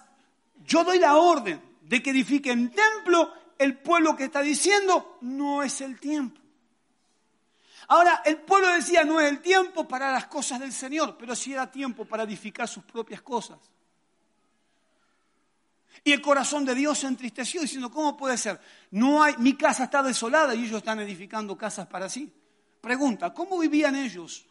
yo 0.64 0.84
doy 0.84 1.00
la 1.00 1.16
orden 1.18 1.69
de 1.90 2.04
que 2.04 2.12
edifiquen 2.12 2.70
templo, 2.70 3.34
el 3.58 3.80
pueblo 3.80 4.16
que 4.16 4.26
está 4.26 4.42
diciendo 4.42 5.18
no 5.22 5.64
es 5.64 5.82
el 5.82 6.00
tiempo. 6.00 6.40
Ahora, 7.88 8.22
el 8.26 8.38
pueblo 8.38 8.68
decía, 8.68 9.04
no 9.04 9.20
es 9.20 9.28
el 9.28 9.40
tiempo 9.42 9.88
para 9.88 10.12
las 10.12 10.28
cosas 10.28 10.60
del 10.60 10.72
Señor, 10.72 11.18
pero 11.18 11.36
sí 11.36 11.52
era 11.52 11.72
tiempo 11.72 12.06
para 12.06 12.24
edificar 12.24 12.68
sus 12.68 12.84
propias 12.84 13.24
cosas. 13.24 13.58
Y 16.04 16.12
el 16.12 16.22
corazón 16.22 16.64
de 16.64 16.76
Dios 16.76 17.00
se 17.00 17.08
entristeció 17.08 17.62
diciendo, 17.62 17.90
¿cómo 17.90 18.16
puede 18.16 18.38
ser? 18.38 18.62
No 18.92 19.24
hay, 19.24 19.36
mi 19.40 19.56
casa 19.56 19.86
está 19.86 20.04
desolada 20.04 20.54
y 20.54 20.66
ellos 20.66 20.78
están 20.78 21.00
edificando 21.00 21.58
casas 21.58 21.88
para 21.88 22.08
sí. 22.08 22.32
Pregunta, 22.82 23.34
¿cómo 23.34 23.58
vivían 23.58 23.96
ellos? 23.96 24.46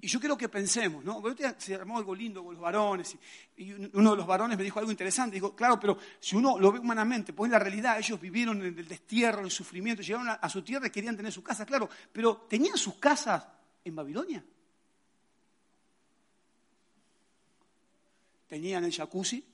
Y 0.00 0.06
yo 0.06 0.20
quiero 0.20 0.38
que 0.38 0.48
pensemos, 0.48 1.04
¿no? 1.04 1.20
Se 1.58 1.74
armó 1.74 1.98
algo 1.98 2.14
lindo 2.14 2.44
con 2.44 2.54
los 2.54 2.62
varones 2.62 3.16
y, 3.56 3.72
uno 3.72 4.12
de 4.12 4.16
los 4.16 4.26
varones 4.26 4.56
me 4.56 4.62
dijo 4.62 4.78
algo 4.78 4.92
interesante. 4.92 5.34
Dijo, 5.34 5.56
claro, 5.56 5.80
pero 5.80 5.98
si 6.20 6.36
uno 6.36 6.56
lo 6.58 6.70
ve 6.70 6.78
humanamente, 6.78 7.32
pues 7.32 7.48
en 7.48 7.52
la 7.52 7.58
realidad 7.58 7.98
ellos 7.98 8.20
vivieron 8.20 8.64
en 8.64 8.78
el 8.78 8.86
destierro, 8.86 9.40
en 9.40 9.46
el 9.46 9.50
sufrimiento, 9.50 10.02
llegaron 10.02 10.28
a, 10.28 10.48
su 10.48 10.62
tierra 10.62 10.86
y 10.86 10.90
querían 10.90 11.16
tener 11.16 11.32
su 11.32 11.42
casa, 11.42 11.66
claro, 11.66 11.88
pero 12.12 12.46
¿tenían 12.48 12.76
sus 12.76 12.94
casas 12.94 13.44
en 13.84 13.96
Babilonia? 13.96 14.44
¿Tenían 18.46 18.84
el 18.84 18.92
jacuzzi? 18.92 19.44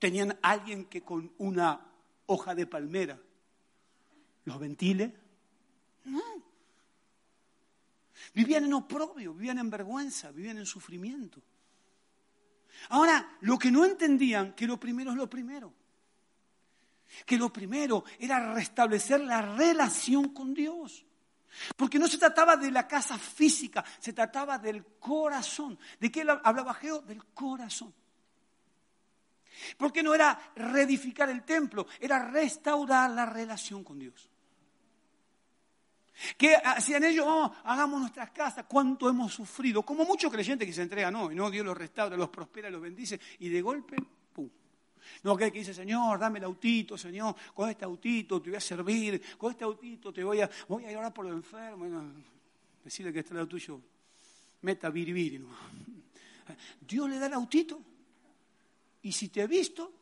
¿Tenían 0.00 0.36
alguien 0.42 0.86
que 0.86 1.02
con 1.02 1.32
una 1.38 1.86
hoja 2.26 2.54
de 2.54 2.66
palmera 2.66 3.18
los 4.44 4.58
ventile? 4.58 5.14
No. 6.04 6.43
Vivían 8.34 8.64
en 8.64 8.74
oprobio, 8.74 9.32
vivían 9.32 9.58
en 9.58 9.70
vergüenza, 9.70 10.32
vivían 10.32 10.58
en 10.58 10.66
sufrimiento. 10.66 11.40
Ahora, 12.88 13.36
lo 13.42 13.58
que 13.58 13.70
no 13.70 13.84
entendían, 13.84 14.52
que 14.54 14.66
lo 14.66 14.78
primero 14.78 15.12
es 15.12 15.16
lo 15.16 15.30
primero. 15.30 15.72
Que 17.24 17.38
lo 17.38 17.52
primero 17.52 18.04
era 18.18 18.52
restablecer 18.52 19.20
la 19.20 19.40
relación 19.40 20.30
con 20.30 20.52
Dios. 20.52 21.04
Porque 21.76 21.98
no 21.98 22.08
se 22.08 22.18
trataba 22.18 22.56
de 22.56 22.72
la 22.72 22.88
casa 22.88 23.16
física, 23.16 23.84
se 24.00 24.12
trataba 24.12 24.58
del 24.58 24.84
corazón. 24.98 25.78
¿De 26.00 26.10
qué 26.10 26.22
hablaba 26.42 26.74
Geo? 26.74 27.00
Del 27.02 27.24
corazón. 27.26 27.94
Porque 29.76 30.02
no 30.02 30.12
era 30.12 30.52
reedificar 30.56 31.30
el 31.30 31.44
templo, 31.44 31.86
era 32.00 32.18
restaurar 32.28 33.10
la 33.10 33.26
relación 33.26 33.84
con 33.84 34.00
Dios. 34.00 34.28
¿Qué 36.36 36.54
hacían 36.54 37.04
ellos? 37.04 37.24
Oh, 37.28 37.52
hagamos 37.64 38.00
nuestras 38.00 38.30
casas, 38.30 38.66
cuánto 38.68 39.08
hemos 39.08 39.34
sufrido. 39.34 39.82
Como 39.82 40.04
muchos 40.04 40.30
creyentes 40.30 40.66
que 40.66 40.72
se 40.72 40.82
entregan 40.82 41.14
hoy, 41.16 41.34
¿no? 41.34 41.50
Dios 41.50 41.66
los 41.66 41.76
restaura, 41.76 42.16
los 42.16 42.28
prospera, 42.28 42.70
los 42.70 42.80
bendice, 42.80 43.20
y 43.40 43.48
de 43.48 43.60
golpe, 43.60 43.96
¡pum! 44.32 44.48
No 45.24 45.32
aquel 45.32 45.52
que 45.52 45.58
dice, 45.58 45.74
Señor, 45.74 46.18
dame 46.18 46.38
el 46.38 46.44
autito, 46.44 46.96
Señor, 46.96 47.34
con 47.52 47.68
este 47.68 47.84
autito 47.84 48.40
te 48.40 48.50
voy 48.50 48.56
a 48.56 48.60
servir, 48.60 49.20
con 49.36 49.50
este 49.50 49.64
autito 49.64 50.12
te 50.12 50.22
voy 50.22 50.40
a, 50.40 50.50
voy 50.68 50.84
a 50.86 50.98
orar 50.98 51.12
por 51.12 51.26
los 51.26 51.34
enfermos. 51.34 51.90
decirle 52.82 53.12
que 53.12 53.20
este 53.20 53.34
es 53.34 53.40
el 53.40 53.48
tuyo, 53.48 53.80
meta 54.62 54.90
biribiri. 54.90 55.40
¿no? 55.40 55.48
Dios 56.80 57.10
le 57.10 57.18
da 57.18 57.26
el 57.26 57.34
autito, 57.34 57.80
y 59.02 59.12
si 59.12 59.28
te 59.28 59.42
he 59.42 59.46
visto, 59.46 59.92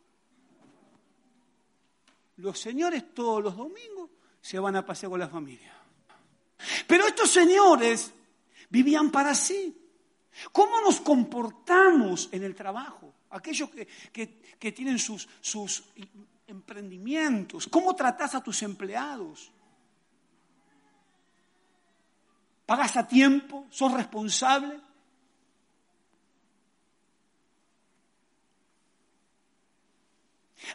los 2.37 2.59
señores 2.59 3.15
todos 3.15 3.43
los 3.43 3.57
domingos 3.57 4.11
se 4.41 4.59
van 4.59 4.77
a 4.77 4.85
pasear 4.85 5.11
con 5.11 5.21
la 5.21 5.29
familia. 5.29 5.82
Pero 6.87 7.07
estos 7.07 7.31
señores 7.31 8.13
vivían 8.71 9.11
para 9.11 9.35
sí. 9.35 9.77
¿Cómo 10.51 10.81
nos 10.81 11.01
comportamos 11.01 12.29
en 12.33 12.43
el 12.43 12.55
trabajo? 12.55 13.13
Aquellos 13.31 13.71
que, 13.71 14.73
tienen 14.73 14.99
sus, 14.99 15.29
sus 15.41 15.85
emprendimientos. 16.47 17.67
¿Cómo 17.69 17.95
tratas 17.95 18.35
a 18.35 18.43
tus 18.43 18.63
empleados? 18.63 19.51
¿Pagas 22.67 22.97
a 22.97 23.07
tiempo? 23.07 23.67
¿Sos 23.71 23.93
responsable? 23.93 24.81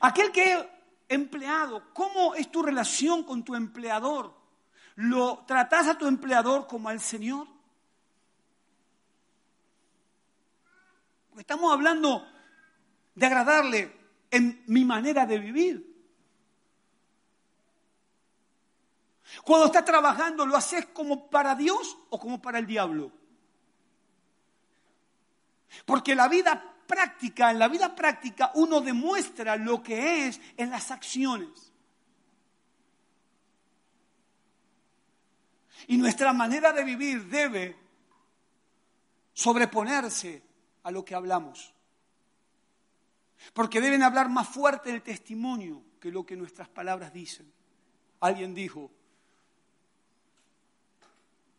Aquel 0.02 0.32
que 0.32 0.70
empleado, 1.10 1.94
¿cómo 1.94 2.36
es 2.36 2.52
tu 2.52 2.62
relación 2.62 3.24
con 3.24 3.44
tu 3.44 3.56
empleador? 3.56 4.37
¿Lo 4.98 5.44
tratás 5.46 5.88
a 5.88 5.98
tu 5.98 6.08
empleador 6.08 6.68
como 6.68 6.90
al 6.90 7.00
Señor? 7.00 7.48
estamos 11.38 11.72
hablando 11.72 12.28
de 13.14 13.26
agradarle 13.28 13.96
en 14.32 14.64
mi 14.66 14.84
manera 14.84 15.28
de 15.28 15.38
vivir. 15.38 15.96
Cuando 19.44 19.68
estás 19.68 19.86
trabajando, 19.86 20.48
¿lo 20.48 20.58
haces 20.58 20.88
como 20.88 21.30
para 21.30 21.54
Dios 21.54 21.96
o 22.10 22.20
como 22.20 22.42
para 22.42 22.58
el 22.58 22.66
diablo? 22.66 23.12
Porque 25.86 26.16
la 26.16 26.28
vida 26.28 26.74
práctica, 26.88 27.52
en 27.52 27.60
la 27.60 27.68
vida 27.68 27.94
práctica, 27.96 28.50
uno 28.56 28.82
demuestra 28.82 29.58
lo 29.58 29.84
que 29.84 30.28
es 30.28 30.42
en 30.58 30.72
las 30.72 30.90
acciones. 30.90 31.67
Y 35.86 35.98
nuestra 35.98 36.34
manera 36.34 36.74
de 36.74 36.84
vivir 36.84 37.26
debe 37.26 37.76
sobreponerse 39.34 40.42
a 40.84 40.92
lo 40.92 41.06
que 41.06 41.14
hablamos. 41.14 41.74
Porque 43.54 43.80
deben 43.80 44.02
hablar 44.02 44.30
más 44.30 44.48
fuerte 44.50 44.90
el 44.90 45.04
testimonio 45.04 45.84
que 46.00 46.12
lo 46.12 46.26
que 46.26 46.36
nuestras 46.36 46.68
palabras 46.68 47.14
dicen. 47.14 47.52
Alguien 48.20 48.56
dijo, 48.56 48.90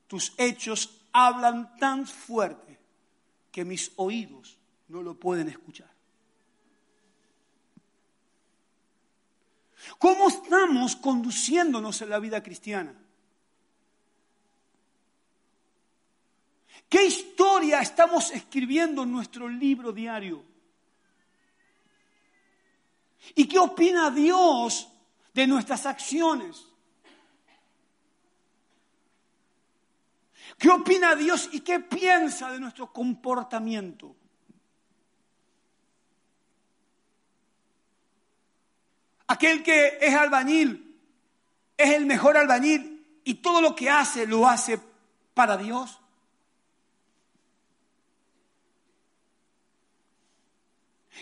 tus 0.08 0.34
hechos 0.38 1.06
hablan 1.12 1.76
tan 1.76 2.06
fuerte 2.06 2.80
que 3.52 3.64
mis 3.64 3.92
oídos 3.96 4.58
no 4.88 5.02
lo 5.02 5.14
pueden 5.14 5.48
escuchar. 5.48 5.90
¿Cómo 9.98 10.28
estamos 10.28 10.96
conduciéndonos 10.96 12.02
en 12.02 12.10
la 12.10 12.18
vida 12.18 12.42
cristiana? 12.42 12.94
¿Qué 16.88 17.04
historia 17.04 17.80
estamos 17.80 18.30
escribiendo 18.30 19.02
en 19.02 19.12
nuestro 19.12 19.48
libro 19.48 19.92
diario? 19.92 20.42
¿Y 23.34 23.46
qué 23.46 23.58
opina 23.58 24.10
Dios 24.10 24.88
de 25.34 25.46
nuestras 25.46 25.84
acciones? 25.84 26.66
¿Qué 30.58 30.70
opina 30.70 31.14
Dios 31.14 31.50
y 31.52 31.60
qué 31.60 31.80
piensa 31.80 32.50
de 32.50 32.58
nuestro 32.58 32.92
comportamiento? 32.92 34.16
Aquel 39.26 39.62
que 39.62 39.98
es 40.00 40.14
albañil 40.14 40.98
es 41.76 41.90
el 41.90 42.06
mejor 42.06 42.38
albañil 42.38 43.20
y 43.24 43.34
todo 43.34 43.60
lo 43.60 43.76
que 43.76 43.90
hace 43.90 44.26
lo 44.26 44.48
hace 44.48 44.80
para 45.34 45.58
Dios. 45.58 46.00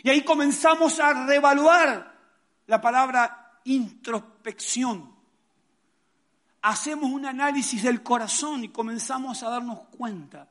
Y 0.03 0.11
ahí 0.11 0.23
comenzamos 0.23 0.99
a 1.01 1.27
reevaluar 1.27 2.15
la 2.67 2.81
palabra 2.81 3.61
introspección. 3.65 5.15
Hacemos 6.63 7.11
un 7.11 7.27
análisis 7.27 7.83
del 7.83 8.03
corazón 8.03 8.65
y 8.65 8.69
comenzamos 8.71 9.43
a 9.43 9.51
darnos 9.51 9.81
cuenta 9.97 10.49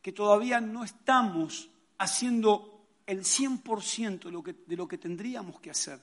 que 0.00 0.12
todavía 0.12 0.60
no 0.60 0.82
estamos 0.82 1.70
haciendo 1.98 2.88
el 3.06 3.20
100% 3.20 4.24
de 4.24 4.30
lo, 4.30 4.42
que, 4.42 4.52
de 4.66 4.76
lo 4.76 4.88
que 4.88 4.98
tendríamos 4.98 5.60
que 5.60 5.70
hacer. 5.70 6.00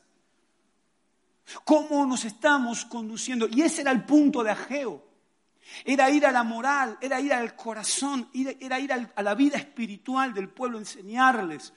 ¿Cómo 1.65 2.06
nos 2.06 2.25
estamos 2.25 2.86
conduciendo? 2.86 3.48
Y 3.50 3.62
ese 3.62 3.82
era 3.82 3.91
el 3.91 4.06
punto 4.06 4.44
de 4.44 4.51
Ageo. 4.51 5.10
Era 5.84 6.10
ir 6.10 6.25
a 6.25 6.32
la 6.32 6.44
moral, 6.44 6.98
era 7.01 7.20
ir 7.20 7.34
al 7.34 7.56
corazón, 7.56 8.29
era 8.34 8.79
ir 8.79 8.91
a 8.94 9.22
la 9.22 9.36
vida 9.36 9.58
espiritual 9.58 10.34
del 10.34 10.50
pueblo, 10.50 10.79
enseñarles. 10.79 11.74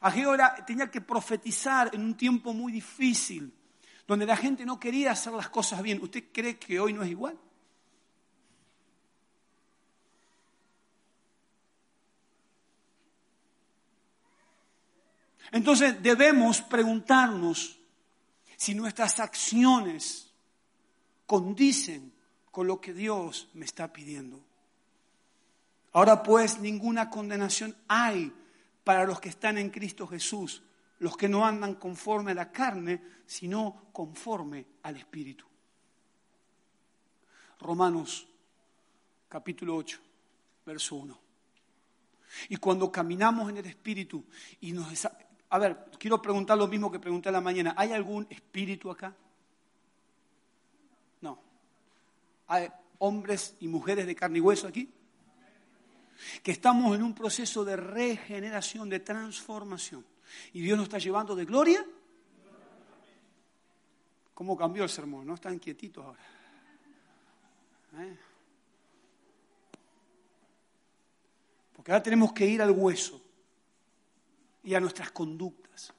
Ageo 0.00 0.34
tenía 0.66 0.90
que 0.90 1.02
profetizar 1.02 1.90
en 1.94 2.02
un 2.02 2.16
tiempo 2.16 2.54
muy 2.54 2.72
difícil, 2.72 3.52
donde 4.06 4.24
la 4.24 4.36
gente 4.36 4.64
no 4.64 4.80
quería 4.80 5.12
hacer 5.12 5.32
las 5.32 5.50
cosas 5.50 5.82
bien. 5.82 6.00
¿Usted 6.02 6.24
cree 6.32 6.58
que 6.58 6.80
hoy 6.80 6.92
no 6.94 7.02
es 7.02 7.10
igual? 7.10 7.38
Entonces 15.52 16.02
debemos 16.02 16.62
preguntarnos 16.62 17.78
si 18.56 18.74
nuestras 18.74 19.20
acciones 19.20 20.32
condicen 21.26 22.12
con 22.50 22.66
lo 22.66 22.80
que 22.80 22.94
Dios 22.94 23.48
me 23.54 23.64
está 23.64 23.92
pidiendo. 23.92 24.40
Ahora 25.92 26.22
pues 26.22 26.60
ninguna 26.60 27.10
condenación 27.10 27.76
hay 27.88 28.32
para 28.84 29.04
los 29.04 29.20
que 29.20 29.28
están 29.28 29.58
en 29.58 29.70
Cristo 29.70 30.06
Jesús, 30.06 30.62
los 30.98 31.16
que 31.16 31.28
no 31.28 31.44
andan 31.44 31.74
conforme 31.74 32.32
a 32.32 32.34
la 32.34 32.52
carne, 32.52 33.02
sino 33.26 33.88
conforme 33.92 34.66
al 34.82 34.96
Espíritu. 34.96 35.44
Romanos 37.60 38.26
capítulo 39.28 39.76
8, 39.76 39.98
verso 40.66 40.96
1. 40.96 41.18
Y 42.48 42.56
cuando 42.56 42.90
caminamos 42.90 43.50
en 43.50 43.58
el 43.58 43.66
Espíritu 43.66 44.24
y 44.60 44.72
nos... 44.72 45.08
A 45.52 45.58
ver, 45.58 45.86
quiero 45.98 46.22
preguntar 46.22 46.56
lo 46.56 46.68
mismo 46.68 46.90
que 46.90 47.00
pregunté 47.00 47.28
a 47.28 47.32
la 47.32 47.40
mañana. 47.40 47.74
¿Hay 47.76 47.92
algún 47.92 48.26
espíritu 48.30 48.90
acá? 48.90 49.16
No. 51.20 51.40
hombres 52.98 53.56
y 53.58 53.66
mujeres 53.66 54.06
de 54.06 54.14
carne 54.14 54.38
y 54.38 54.40
hueso 54.40 54.68
aquí? 54.68 54.88
Que 56.42 56.52
estamos 56.52 56.94
en 56.94 57.02
un 57.02 57.14
proceso 57.14 57.64
de 57.64 57.76
regeneración, 57.76 58.88
de 58.88 59.00
transformación. 59.00 60.04
Y 60.52 60.60
Dios 60.60 60.76
nos 60.76 60.84
está 60.84 60.98
llevando 60.98 61.34
de 61.34 61.44
gloria. 61.44 61.84
¿Cómo 64.34 64.56
cambió 64.56 64.84
el 64.84 64.88
sermón? 64.88 65.26
¿No? 65.26 65.34
Están 65.34 65.58
quietitos 65.58 66.04
ahora. 66.04 66.20
¿Eh? 67.98 68.18
Porque 71.74 71.92
ahora 71.92 72.02
tenemos 72.02 72.32
que 72.32 72.46
ir 72.46 72.62
al 72.62 72.70
hueso 72.70 73.22
y 74.62 74.74
a 74.74 74.80
nuestras 74.80 75.10
conductas. 75.10 75.92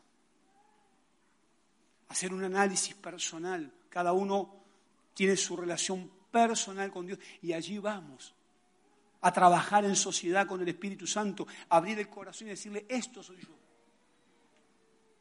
Hacer 2.09 2.33
un 2.33 2.43
análisis 2.43 2.95
personal. 2.95 3.71
Cada 3.89 4.13
uno 4.13 4.55
tiene 5.13 5.35
su 5.35 5.57
relación 5.57 6.09
personal 6.31 6.91
con 6.91 7.05
Dios 7.05 7.19
y 7.41 7.53
allí 7.53 7.77
vamos 7.79 8.33
a 9.21 9.31
trabajar 9.31 9.85
en 9.85 9.95
sociedad 9.95 10.47
con 10.47 10.61
el 10.61 10.67
Espíritu 10.67 11.05
Santo, 11.05 11.47
abrir 11.69 11.99
el 11.99 12.09
corazón 12.09 12.47
y 12.47 12.51
decirle, 12.51 12.85
esto 12.89 13.21
soy 13.21 13.37
yo. 13.37 13.57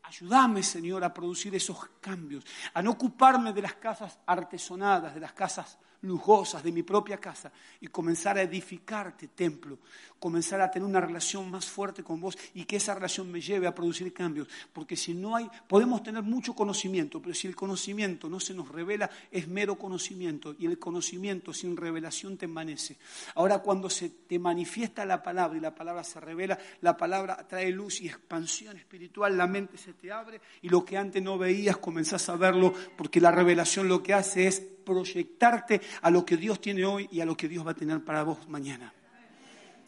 Ayúdame, 0.03 0.63
Señor, 0.63 1.05
a 1.05 1.15
producir 1.15 1.55
esos 1.55 1.79
cambios, 2.01 2.45
a 2.75 2.83
no 2.83 2.93
ocuparme 2.93 3.53
de 3.53 3.63
las 3.63 3.75
casas 3.75 4.19
artesonadas, 4.27 5.15
de 5.15 5.21
las 5.21 5.33
casas 5.33 5.79
lujosas 6.03 6.63
de 6.63 6.73
mi 6.73 6.83
propia 6.83 7.19
casa 7.19 7.53
y 7.81 7.89
comenzar 7.89 8.39
a 8.39 8.43
edificarte 8.43 9.29
templo, 9.29 9.79
comenzar 10.19 10.61
a 10.61 10.71
tener 10.71 10.89
una 10.89 11.01
relación 11.01 11.51
más 11.51 11.67
fuerte 11.67 12.03
con 12.03 12.21
vos 12.21 12.37
y 12.55 12.65
que 12.65 12.77
esa 12.77 12.95
relación 12.95 13.31
me 13.31 13.41
lleve 13.41 13.67
a 13.67 13.75
producir 13.75 14.13
cambios. 14.13 14.49
Porque 14.73 14.97
si 14.97 15.15
no 15.15 15.37
hay, 15.37 15.49
podemos 15.67 16.03
tener 16.03 16.23
mucho 16.23 16.55
conocimiento, 16.55 17.21
pero 17.21 17.35
si 17.35 17.47
el 17.47 17.57
conocimiento 17.57 18.29
no 18.29 18.41
se 18.41 18.55
nos 18.55 18.69
revela, 18.69 19.11
es 19.31 19.49
mero 19.49 19.77
conocimiento 19.77 20.55
y 20.59 20.67
el 20.67 20.79
conocimiento 20.79 21.53
sin 21.53 21.77
revelación 21.77 22.37
te 22.37 22.47
envanece. 22.47 22.97
Ahora 23.35 23.61
cuando 23.61 23.91
se 23.91 24.11
te 24.11 24.39
manifiesta 24.39 25.05
la 25.05 25.23
palabra 25.23 25.59
y 25.59 25.61
la 25.61 25.75
palabra 25.75 26.05
se 26.05 26.21
revela, 26.21 26.59
la 26.81 26.97
palabra 26.97 27.47
trae 27.49 27.71
luz 27.71 28.01
y 28.01 28.09
expansión 28.09 28.77
espiritual, 28.77 29.37
la 29.37 29.47
mente 29.47 29.79
se 29.79 29.95
te 29.95 30.13
abre 30.13 30.41
y 30.63 30.69
lo 30.69 30.85
que 30.85 30.97
antes 30.97 31.23
no 31.23 31.39
veías 31.39 31.79
comenzás 31.79 32.29
a 32.29 32.37
verlo 32.37 32.73
porque 32.97 33.21
la 33.21 33.31
revelación 33.31 33.89
lo 33.89 34.03
que 34.03 34.15
hace 34.15 34.47
es 34.47 34.61
proyectarte 34.91 35.81
a 36.03 36.11
lo 36.11 36.25
que 36.25 36.37
Dios 36.37 36.61
tiene 36.61 36.85
hoy 36.85 37.09
y 37.13 37.21
a 37.21 37.25
lo 37.25 37.37
que 37.37 37.49
Dios 37.49 37.65
va 37.65 37.71
a 37.71 37.75
tener 37.75 38.05
para 38.05 38.25
vos 38.25 38.49
mañana. 38.49 38.93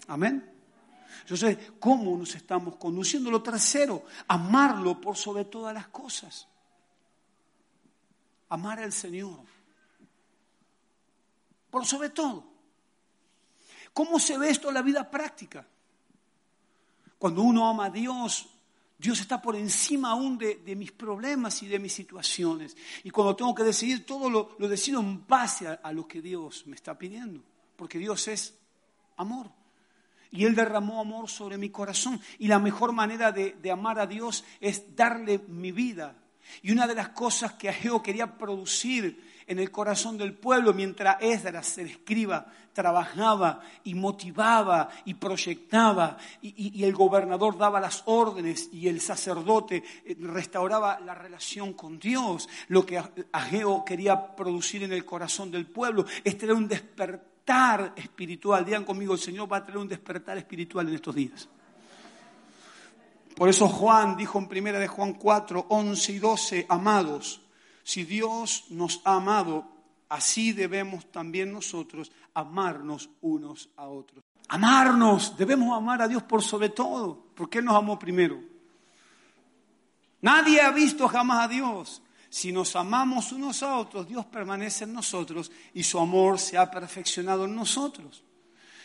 Amén. 0.07 0.49
Entonces, 1.23 1.59
¿cómo 1.81 2.17
nos 2.17 2.35
estamos 2.35 2.77
conduciendo? 2.77 3.31
Lo 3.31 3.43
tercero, 3.43 4.05
amarlo 4.29 5.01
por 5.01 5.17
sobre 5.17 5.45
todas 5.47 5.75
las 5.75 5.89
cosas. 5.89 6.47
Amar 8.49 8.79
al 8.79 8.93
Señor. 8.93 9.41
Por 11.71 11.85
sobre 11.85 12.11
todo. 12.11 12.53
¿Cómo 13.93 14.19
se 14.19 14.39
ve 14.39 14.51
esto 14.51 14.69
en 14.69 14.75
la 14.75 14.83
vida 14.83 15.11
práctica? 15.11 15.67
Cuando 17.19 17.43
uno 17.43 17.69
ama 17.69 17.87
a 17.87 17.91
Dios, 17.91 18.49
Dios 19.03 19.21
está 19.21 19.43
por 19.43 19.57
encima 19.57 20.13
aún 20.13 20.39
de, 20.39 20.77
mis 20.77 20.93
problemas 20.93 21.61
y 21.65 21.67
de 21.67 21.81
mis 21.81 21.93
situaciones. 21.93 22.77
Y 23.03 23.11
cuando 23.11 23.35
tengo 23.35 23.53
que 23.53 23.65
decidir, 23.65 24.07
todo 24.07 24.31
lo, 24.31 24.55
decido 24.69 25.01
en 25.01 25.27
base 25.27 25.67
a, 25.67 25.93
lo 25.93 26.07
que 26.07 26.23
Dios 26.23 26.69
me 26.69 26.77
está 26.77 26.97
pidiendo. 26.97 27.43
Porque 27.75 27.99
Dios 27.99 28.29
es 28.29 28.57
amor. 29.17 29.51
Y 30.31 30.45
Él 30.45 30.55
derramó 30.55 31.01
amor 31.01 31.29
sobre 31.29 31.59
mi 31.59 31.71
corazón. 31.71 32.21
Y 32.39 32.47
la 32.47 32.61
mejor 32.61 32.93
manera 32.93 33.33
de, 33.33 33.57
de 33.61 33.73
amar 33.73 33.99
a 33.99 34.07
Dios 34.07 34.45
es 34.61 34.95
darle 34.95 35.41
mi 35.49 35.73
vida. 35.73 36.17
Y 36.63 36.71
una 36.71 36.87
de 36.87 36.95
las 36.95 37.09
cosas 37.09 37.55
que 37.55 37.71
Ageo 37.71 38.05
quería 38.05 38.39
producir 38.39 39.32
en 39.47 39.59
el 39.59 39.71
corazón 39.71 40.19
del 40.19 40.35
pueblo 40.35 40.73
mientras 40.73 41.17
Esdras, 41.21 41.79
el 41.79 41.89
escriba, 41.89 42.47
trabajaba 42.73 43.61
y 43.85 43.95
motivaba 43.95 44.89
y 45.05 45.15
proyectaba 45.15 46.17
y, 46.41 46.83
el 46.83 46.95
gobernador 46.95 47.57
daba 47.57 47.81
las 47.81 48.03
órdenes 48.07 48.71
y 48.73 48.89
el 48.89 49.01
sacerdote 49.01 49.83
eh, 50.05 50.17
restauraba 50.21 51.01
la 51.01 51.15
relación 51.15 51.75
con 51.75 51.99
Dios. 51.99 52.49
Lo 52.69 52.85
que 52.85 53.03
Ageo 53.33 53.85
quería 53.85 54.35
producir 54.35 54.83
en 54.83 54.93
el 54.93 55.05
corazón 55.05 55.51
del 55.51 55.67
pueblo 55.67 56.05
es 56.25 56.39
tener 56.39 56.55
un 56.55 56.69
despertar 56.69 57.93
espiritual. 57.97 58.65
Digan 58.65 58.85
conmigo, 58.85 59.15
el 59.15 59.21
Señor 59.21 59.53
va 59.53 59.59
a 59.59 59.65
tener 59.65 59.79
un 59.79 59.89
despertar 59.89 60.39
espiritual 60.39 60.89
en 60.89 60.95
estos 60.95 61.15
días. 61.15 61.49
Por 63.37 63.49
eso 63.49 63.69
Juan 63.69 64.17
dijo 64.17 64.39
en 64.39 64.47
primera 64.47 64.79
de 64.79 64.89
Juan 64.89 65.15
4, 65.15 65.67
11 65.69 66.13
y 66.13 66.19
12, 66.19 66.67
amados, 66.69 67.42
si 67.83 68.05
Dios 68.05 68.67
nos 68.71 69.01
ha 69.05 69.17
amado, 69.17 69.67
así 70.09 70.53
debemos 70.53 71.11
también 71.11 71.53
nosotros 71.53 72.13
amarnos 72.35 73.11
unos 73.21 73.69
a 73.77 73.87
otros. 73.87 74.25
Amarnos, 74.49 75.37
debemos 75.37 75.77
amar 75.77 76.03
a 76.03 76.09
Dios 76.09 76.23
por 76.23 76.43
sobre 76.43 76.69
todo, 76.69 77.27
porque 77.35 77.59
Él 77.59 77.65
nos 77.65 77.77
amó 77.77 77.99
primero. 77.99 78.41
Nadie 80.21 80.61
ha 80.61 80.71
visto 80.71 81.09
jamás 81.09 81.45
a 81.45 81.49
Dios. 81.49 82.03
Si 82.29 82.53
nos 82.53 82.77
amamos 82.77 83.33
unos 83.33 83.63
a 83.63 83.77
otros, 83.77 84.09
Dios 84.09 84.25
permanece 84.27 84.85
en 84.85 84.95
nosotros 84.95 85.51
y 85.75 85.83
su 85.83 85.99
amor 85.99 86.39
se 86.39 86.57
ha 86.57 86.71
perfeccionado 86.71 87.45
en 87.45 87.55
nosotros. 87.55 88.23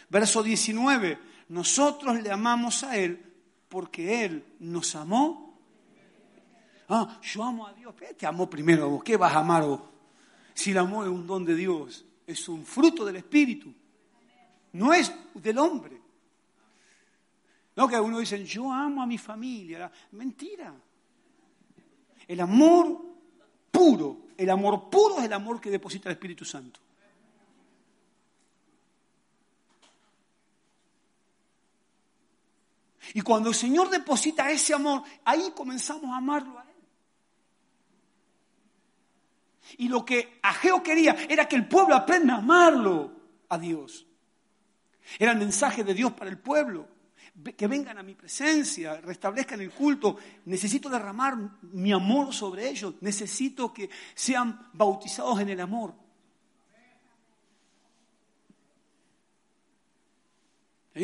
Verso 0.10 0.44
19, 0.44 1.20
nosotros 1.50 2.22
le 2.22 2.32
amamos 2.32 2.84
a 2.84 2.98
Él 2.98 3.24
porque 3.70 4.26
Él 4.26 4.46
nos 4.60 4.96
amó 4.96 5.47
ah, 6.90 7.20
yo 7.22 7.44
amo 7.44 7.68
a 7.68 7.74
Dios, 7.74 7.94
pero 7.98 8.16
te 8.16 8.26
amó 8.26 8.50
primero 8.50 8.90
vos, 8.90 9.04
¿qué 9.04 9.18
vas 9.18 9.34
a 9.34 9.40
amar 9.40 9.64
vos? 9.64 9.82
Si 10.54 10.72
el 10.72 10.78
amor 10.78 11.06
es 11.06 11.12
un 11.12 11.28
don 11.28 11.46
de 11.46 11.56
Dios, 11.56 12.06
es 12.26 12.50
un 12.50 12.66
fruto 12.66 13.06
del 13.06 13.18
Espíritu, 13.18 13.74
no 14.74 14.94
es 14.94 15.12
del 15.36 15.58
hombre. 15.58 16.02
No 17.78 17.88
que 17.88 18.00
uno 18.00 18.18
dice, 18.18 18.44
yo 18.44 18.72
amo 18.72 19.04
a 19.04 19.06
mi 19.06 19.20
familia. 19.20 19.92
Mentira. 20.14 20.74
El 22.28 22.40
amor 22.40 23.00
puro, 23.72 24.30
el 24.36 24.50
amor 24.50 24.90
puro 24.90 25.20
es 25.20 25.26
el 25.26 25.34
amor 25.34 25.62
que 25.62 25.70
deposita 25.70 26.10
el 26.10 26.14
Espíritu 26.14 26.44
Santo. 26.44 26.80
Y 33.14 33.22
cuando 33.22 33.50
el 33.50 33.56
Señor 33.56 33.90
deposita 33.92 34.50
ese 34.50 34.74
amor, 34.74 35.04
ahí 35.24 35.52
comenzamos 35.56 36.12
a 36.12 36.18
amarlo 36.18 36.60
Él. 36.60 36.68
Y 39.78 39.90
lo 39.90 40.06
que 40.06 40.40
Ageo 40.42 40.82
quería 40.82 41.16
era 41.28 41.48
que 41.48 41.56
el 41.56 41.68
pueblo 41.68 41.96
aprenda 41.96 42.36
a 42.36 42.38
amarlo 42.38 43.12
a 43.50 43.58
Dios. 43.58 44.06
Era 45.20 45.32
el 45.32 45.38
mensaje 45.38 45.84
de 45.84 45.94
Dios 45.94 46.14
para 46.14 46.30
el 46.30 46.38
pueblo. 46.38 46.88
Que 47.56 47.68
vengan 47.68 47.98
a 48.00 48.04
mi 48.04 48.16
presencia, 48.16 49.00
restablezcan 49.00 49.62
el 49.62 49.72
culto. 49.72 50.18
Necesito 50.46 50.90
derramar 50.90 51.38
mi 51.62 51.92
amor 51.92 52.34
sobre 52.34 52.68
ellos. 52.68 52.96
Necesito 53.02 53.72
que 53.74 53.90
sean 54.16 54.70
bautizados 54.74 55.40
en 55.40 55.50
el 55.50 55.60
amor. 55.60 55.94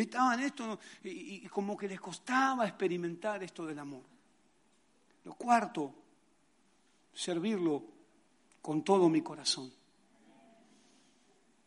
estaban 0.00 0.40
esto 0.40 0.80
y, 1.04 1.44
y 1.44 1.46
como 1.46 1.76
que 1.76 1.86
les 1.86 2.00
costaba 2.00 2.66
experimentar 2.66 3.44
esto 3.44 3.64
del 3.64 3.78
amor. 3.78 4.02
Lo 5.24 5.34
cuarto, 5.34 5.94
servirlo 7.12 7.93
con 8.64 8.82
todo 8.82 9.10
mi 9.10 9.20
corazón. 9.20 9.70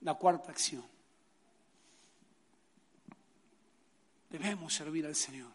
La 0.01 0.15
cuarta 0.15 0.49
acción. 0.49 0.83
Debemos 4.31 4.73
servir 4.73 5.05
al 5.05 5.13
Señor. 5.13 5.51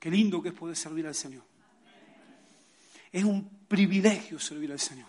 Qué 0.00 0.10
lindo 0.10 0.40
que 0.40 0.48
es 0.48 0.54
poder 0.54 0.76
servir 0.76 1.06
al 1.06 1.14
Señor. 1.14 1.44
Es 3.12 3.22
un 3.22 3.66
privilegio 3.68 4.40
servir 4.40 4.72
al 4.72 4.80
Señor. 4.80 5.08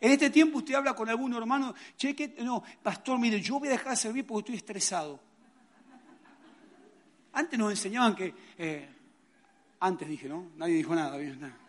En 0.00 0.10
este 0.10 0.28
tiempo 0.30 0.58
usted 0.58 0.74
habla 0.74 0.94
con 0.94 1.08
algún 1.08 1.32
hermano, 1.32 1.72
cheque, 1.96 2.34
no, 2.40 2.64
pastor, 2.82 3.20
mire, 3.20 3.40
yo 3.40 3.60
voy 3.60 3.68
a 3.68 3.72
dejar 3.72 3.90
de 3.90 3.96
servir 3.96 4.26
porque 4.26 4.40
estoy 4.40 4.56
estresado. 4.56 5.20
Antes 7.32 7.56
nos 7.56 7.70
enseñaban 7.70 8.16
que, 8.16 8.34
eh, 8.58 8.88
antes 9.78 10.08
dije, 10.08 10.28
¿no? 10.28 10.50
Nadie 10.56 10.74
dijo 10.74 10.96
nada, 10.96 11.16
bien, 11.16 11.38
nada. 11.40 11.63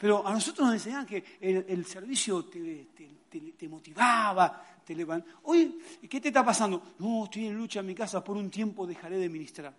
Pero 0.00 0.26
a 0.26 0.32
nosotros 0.32 0.66
nos 0.66 0.76
enseñaban 0.76 1.04
que 1.04 1.22
el, 1.42 1.84
servicio 1.84 2.46
te, 2.46 3.68
motivaba, 3.68 4.80
te 4.82 4.94
levantaba. 4.94 5.40
Hoy, 5.42 5.78
¿qué 6.08 6.22
te 6.22 6.28
está 6.28 6.42
pasando? 6.42 6.94
No, 7.00 7.24
estoy 7.24 7.48
en 7.48 7.54
lucha 7.54 7.80
en 7.80 7.86
mi 7.86 7.94
casa, 7.94 8.24
por 8.24 8.34
un 8.38 8.50
tiempo 8.50 8.86
dejaré 8.86 9.18
de 9.18 9.28
ministrar. 9.28 9.74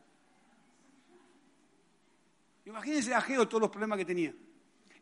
Imagínense 2.66 3.16
a 3.16 3.22
Geo 3.22 3.48
todos 3.48 3.62
los 3.62 3.72
problemas 3.72 3.98
que 3.98 4.06
tenía. 4.06 4.32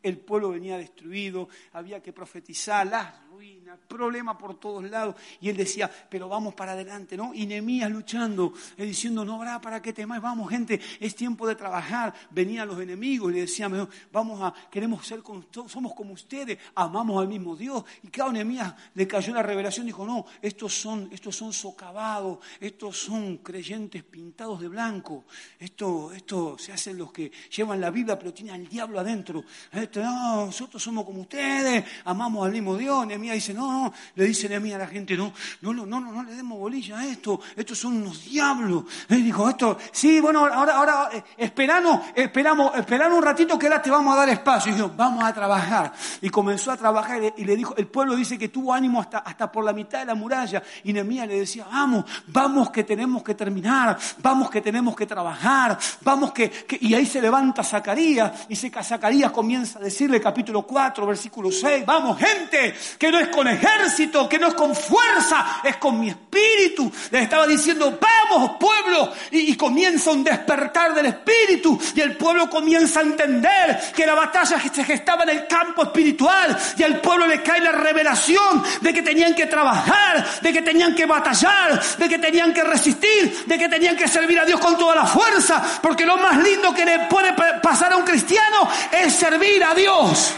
El 0.01 0.19
pueblo 0.19 0.51
venía 0.51 0.77
destruido, 0.77 1.49
había 1.73 2.01
que 2.01 2.13
profetizar, 2.13 2.87
las 2.87 3.13
ruina, 3.39 3.77
problema 3.87 4.37
por 4.37 4.59
todos 4.59 4.83
lados. 4.83 5.15
Y 5.39 5.47
él 5.47 5.55
decía, 5.55 5.89
pero 6.09 6.27
vamos 6.27 6.53
para 6.55 6.73
adelante, 6.73 7.15
¿no? 7.15 7.33
Y 7.33 7.45
Nehemías 7.45 7.89
luchando, 7.89 8.53
él 8.75 8.87
diciendo, 8.87 9.23
no 9.23 9.35
habrá 9.35 9.61
para 9.61 9.81
qué 9.81 9.93
temáis, 9.93 10.21
vamos 10.21 10.49
gente, 10.49 10.79
es 10.99 11.15
tiempo 11.15 11.47
de 11.47 11.55
trabajar. 11.55 12.13
Venían 12.31 12.67
los 12.67 12.81
enemigos 12.81 13.31
y 13.31 13.35
le 13.35 13.41
decían, 13.41 13.87
vamos 14.11 14.41
a, 14.41 14.53
queremos 14.69 15.07
ser 15.07 15.23
como, 15.23 15.45
somos 15.67 15.93
como 15.93 16.13
ustedes, 16.13 16.57
amamos 16.75 17.21
al 17.21 17.29
mismo 17.29 17.55
Dios. 17.55 17.85
Y 18.03 18.09
cada 18.09 18.33
Nehemías 18.33 18.73
le 18.93 19.07
cayó 19.07 19.33
la 19.33 19.41
revelación, 19.41 19.85
dijo, 19.85 20.05
no, 20.05 20.25
estos 20.41 20.73
son, 20.73 21.07
estos 21.13 21.33
son 21.33 21.53
socavados, 21.53 22.39
estos 22.59 22.97
son 22.97 23.37
creyentes 23.37 24.03
pintados 24.03 24.59
de 24.59 24.67
blanco, 24.67 25.23
esto, 25.57 26.11
esto 26.11 26.57
se 26.57 26.73
hacen 26.73 26.97
los 26.97 27.13
que 27.13 27.31
llevan 27.55 27.79
la 27.79 27.89
Biblia 27.89 28.19
pero 28.19 28.33
tienen 28.33 28.55
al 28.55 28.67
diablo 28.67 28.99
adentro. 28.99 29.45
Este, 29.71 30.01
no, 30.01 30.47
nosotros 30.47 30.83
somos 30.83 31.05
como 31.05 31.21
ustedes, 31.21 31.85
amamos 32.03 32.45
al 32.45 32.51
mismo 32.51 32.75
Dios. 32.75 33.07
Nehemías 33.07 33.28
dice, 33.35 33.53
no, 33.53 33.71
no, 33.71 33.93
le 34.15 34.25
dice 34.25 34.49
Nehemías 34.49 34.75
a 34.75 34.79
la 34.79 34.87
gente, 34.87 35.15
no, 35.15 35.33
no, 35.61 35.73
no, 35.73 35.85
no, 35.85 35.99
no 35.99 36.23
le 36.23 36.35
demos 36.35 36.57
bolilla 36.57 36.99
a 36.99 37.07
esto, 37.07 37.39
estos 37.55 37.77
son 37.77 37.97
unos 37.97 38.25
diablos. 38.25 38.83
Él 39.07 39.23
dijo, 39.23 39.49
esto, 39.49 39.77
sí, 39.91 40.19
bueno, 40.19 40.45
ahora, 40.45 40.75
ahora, 40.75 41.09
eh, 41.13 41.23
esperamos, 41.37 42.01
esperamos, 42.15 42.75
esperamos 42.75 43.17
un 43.17 43.23
ratito 43.23 43.57
que 43.57 43.67
ahora 43.67 43.81
te 43.81 43.89
vamos 43.89 44.13
a 44.15 44.19
dar 44.19 44.29
espacio. 44.29 44.71
Y 44.71 44.75
dijo, 44.75 44.91
vamos 44.95 45.23
a 45.23 45.33
trabajar. 45.33 45.93
Y 46.21 46.29
comenzó 46.29 46.71
a 46.71 46.77
trabajar 46.77 47.21
y 47.35 47.43
le, 47.45 47.55
dijo, 47.55 47.75
el 47.77 47.87
pueblo 47.87 48.15
dice 48.15 48.37
que 48.37 48.49
tuvo 48.49 48.73
ánimo 48.73 49.01
hasta, 49.01 49.19
hasta 49.19 49.51
por 49.51 49.63
la 49.63 49.73
mitad 49.73 49.99
de 49.99 50.05
la 50.05 50.15
muralla. 50.15 50.61
Y 50.83 50.93
Nehemías 50.93 51.27
le 51.27 51.39
decía, 51.39 51.65
vamos, 51.71 52.05
vamos 52.27 52.69
que 52.69 52.83
tenemos 52.83 53.23
que 53.23 53.35
terminar, 53.35 53.97
vamos 54.19 54.49
que 54.49 54.61
tenemos 54.61 54.95
que 54.95 55.05
trabajar, 55.05 55.77
vamos 56.01 56.31
que, 56.31 56.51
y 56.81 56.93
ahí 56.93 57.05
se 57.05 57.21
levanta 57.21 57.63
Zacarías 57.63 58.47
y 58.49 58.55
Zacarías 58.55 59.31
comienza 59.31 59.79
a 59.79 59.81
decirle 59.81 60.19
capítulo 60.19 60.63
4, 60.63 61.05
versículo 61.05 61.51
6, 61.51 61.85
vamos 61.85 62.17
gente, 62.17 62.73
que 62.97 63.11
no 63.11 63.18
es 63.19 63.27
con 63.29 63.47
ejército, 63.47 64.27
que 64.27 64.39
no 64.39 64.47
es 64.47 64.53
con 64.53 64.75
fuerza, 64.75 65.61
es 65.63 65.77
con 65.77 65.99
mi 65.99 66.09
espíritu. 66.09 66.91
Les 67.11 67.23
estaba 67.23 67.45
diciendo, 67.45 67.97
vamos 67.99 68.57
pueblo, 68.59 69.11
y, 69.31 69.55
comienza 69.55 70.11
un 70.11 70.23
despertar 70.23 70.93
del 70.93 71.07
espíritu 71.07 71.79
y 71.95 72.01
el 72.01 72.15
pueblo 72.15 72.49
comienza 72.49 72.99
a 72.99 73.03
entender 73.03 73.79
que 73.95 74.05
la 74.05 74.13
batalla 74.13 74.59
se 74.59 74.83
gestaba 74.83 75.23
en 75.23 75.29
el 75.29 75.47
campo 75.47 75.83
espiritual 75.83 76.57
y 76.77 76.83
al 76.83 76.99
pueblo 77.01 77.27
le 77.27 77.41
cae 77.41 77.61
la 77.61 77.71
revelación 77.71 78.63
de 78.81 78.93
que 78.93 79.01
tenían 79.01 79.35
que 79.35 79.47
trabajar, 79.47 80.25
de 80.41 80.53
que 80.53 80.61
tenían 80.61 80.95
que 80.95 81.05
batallar, 81.05 81.81
de 81.97 82.09
que 82.09 82.19
tenían 82.19 82.53
que 82.53 82.63
resistir, 82.63 83.45
de 83.45 83.57
que 83.57 83.69
tenían 83.69 83.95
que 83.95 84.07
servir 84.07 84.39
a 84.39 84.45
Dios 84.45 84.59
con 84.59 84.77
toda 84.77 84.95
la 84.95 85.05
fuerza, 85.05 85.61
porque 85.81 86.05
lo 86.05 86.17
más 86.17 86.37
lindo 86.37 86.73
que 86.73 86.85
le 86.85 86.99
puede 87.07 87.33
pasar 87.61 87.93
a 87.93 87.97
un 87.97 88.03
cristiano 88.03 88.69
es 88.91 89.13
servir 89.13 89.63
a 89.63 89.73
Dios. 89.73 90.33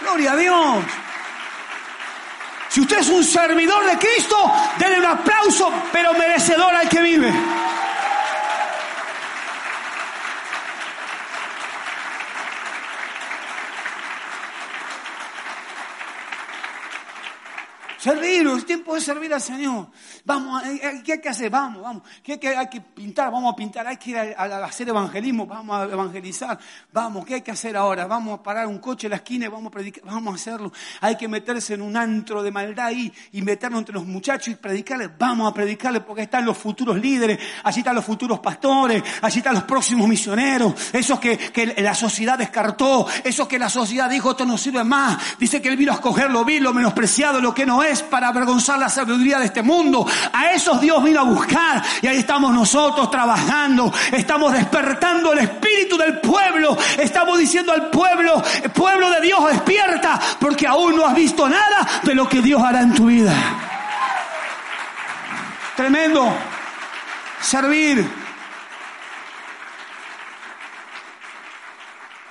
Gloria 0.00 0.32
a 0.32 0.36
Dios. 0.36 0.84
Si 2.68 2.80
usted 2.80 2.98
es 2.98 3.08
un 3.08 3.24
servidor 3.24 3.84
de 3.86 3.98
Cristo, 3.98 4.36
denle 4.78 4.98
un 4.98 5.06
aplauso, 5.06 5.72
pero 5.92 6.12
merecedor 6.14 6.74
al 6.74 6.88
que 6.88 7.00
vive. 7.00 7.32
Servir, 18.08 18.46
es 18.46 18.64
tiempo 18.64 18.94
de 18.94 19.02
servir 19.02 19.34
al 19.34 19.40
Señor. 19.40 19.88
Vamos, 20.24 20.62
¿qué 21.04 21.12
hay 21.12 21.20
que 21.20 21.28
hacer? 21.28 21.50
Vamos, 21.50 21.82
vamos. 21.82 22.02
¿Qué 22.22 22.32
hay 22.32 22.38
que, 22.38 22.48
hay 22.48 22.68
que 22.68 22.80
pintar? 22.80 23.30
Vamos 23.30 23.52
a 23.52 23.56
pintar. 23.56 23.86
Hay 23.86 23.98
que 23.98 24.10
ir 24.10 24.16
a, 24.16 24.64
hacer 24.64 24.88
evangelismo. 24.88 25.46
Vamos 25.46 25.78
a 25.78 25.84
evangelizar. 25.84 26.58
Vamos, 26.90 27.26
¿qué 27.26 27.34
hay 27.34 27.42
que 27.42 27.50
hacer 27.50 27.76
ahora? 27.76 28.06
Vamos 28.06 28.38
a 28.38 28.42
parar 28.42 28.66
un 28.66 28.78
coche 28.78 29.08
en 29.08 29.10
la 29.10 29.16
esquina 29.16 29.44
y 29.44 29.48
vamos 29.48 29.66
a 29.66 29.70
predicar. 29.70 30.04
Vamos 30.04 30.32
a 30.32 30.36
hacerlo. 30.36 30.72
Hay 31.02 31.16
que 31.16 31.28
meterse 31.28 31.74
en 31.74 31.82
un 31.82 31.98
antro 31.98 32.42
de 32.42 32.50
maldad 32.50 32.92
y 32.92 33.42
meternos 33.42 33.80
entre 33.80 33.94
los 33.94 34.06
muchachos 34.06 34.48
y 34.48 34.54
predicarles. 34.54 35.10
Vamos 35.18 35.50
a 35.50 35.52
predicarles 35.52 36.02
porque 36.02 36.22
están 36.22 36.46
los 36.46 36.56
futuros 36.56 36.96
líderes. 36.96 37.38
Allí 37.64 37.80
están 37.80 37.94
los 37.94 38.06
futuros 38.06 38.40
pastores. 38.40 39.02
Allí 39.20 39.38
están 39.38 39.52
los 39.52 39.64
próximos 39.64 40.08
misioneros. 40.08 40.72
Esos 40.94 41.20
que, 41.20 41.36
que 41.36 41.74
la 41.82 41.94
sociedad 41.94 42.38
descartó. 42.38 43.06
Esos 43.22 43.46
que 43.46 43.58
la 43.58 43.68
sociedad 43.68 44.08
dijo, 44.08 44.30
esto 44.30 44.46
no 44.46 44.56
sirve 44.56 44.82
más. 44.82 45.36
Dice 45.38 45.60
que 45.60 45.68
él 45.68 45.76
vino 45.76 45.92
a 45.92 45.96
escoger 45.96 46.30
lo 46.30 46.42
vil, 46.46 46.62
lo 46.62 46.72
menospreciado, 46.72 47.38
lo 47.40 47.52
que 47.52 47.66
no 47.66 47.82
es 47.82 47.97
para 48.02 48.28
avergonzar 48.28 48.78
la 48.78 48.88
sabiduría 48.88 49.38
de 49.38 49.46
este 49.46 49.62
mundo. 49.62 50.06
A 50.32 50.52
esos 50.52 50.80
Dios 50.80 51.02
vino 51.02 51.20
a 51.20 51.24
buscar 51.24 51.82
y 52.02 52.06
ahí 52.06 52.18
estamos 52.18 52.52
nosotros 52.52 53.10
trabajando. 53.10 53.92
Estamos 54.12 54.52
despertando 54.52 55.32
el 55.32 55.40
espíritu 55.40 55.96
del 55.96 56.18
pueblo. 56.20 56.76
Estamos 56.98 57.38
diciendo 57.38 57.72
al 57.72 57.90
pueblo, 57.90 58.42
pueblo 58.74 59.10
de 59.10 59.20
Dios, 59.20 59.46
despierta 59.50 60.20
porque 60.40 60.66
aún 60.66 60.96
no 60.96 61.06
has 61.06 61.14
visto 61.14 61.48
nada 61.48 61.86
de 62.02 62.14
lo 62.14 62.28
que 62.28 62.40
Dios 62.42 62.62
hará 62.62 62.80
en 62.80 62.94
tu 62.94 63.06
vida. 63.06 63.34
Tremendo. 65.76 66.34
Servir 67.40 68.17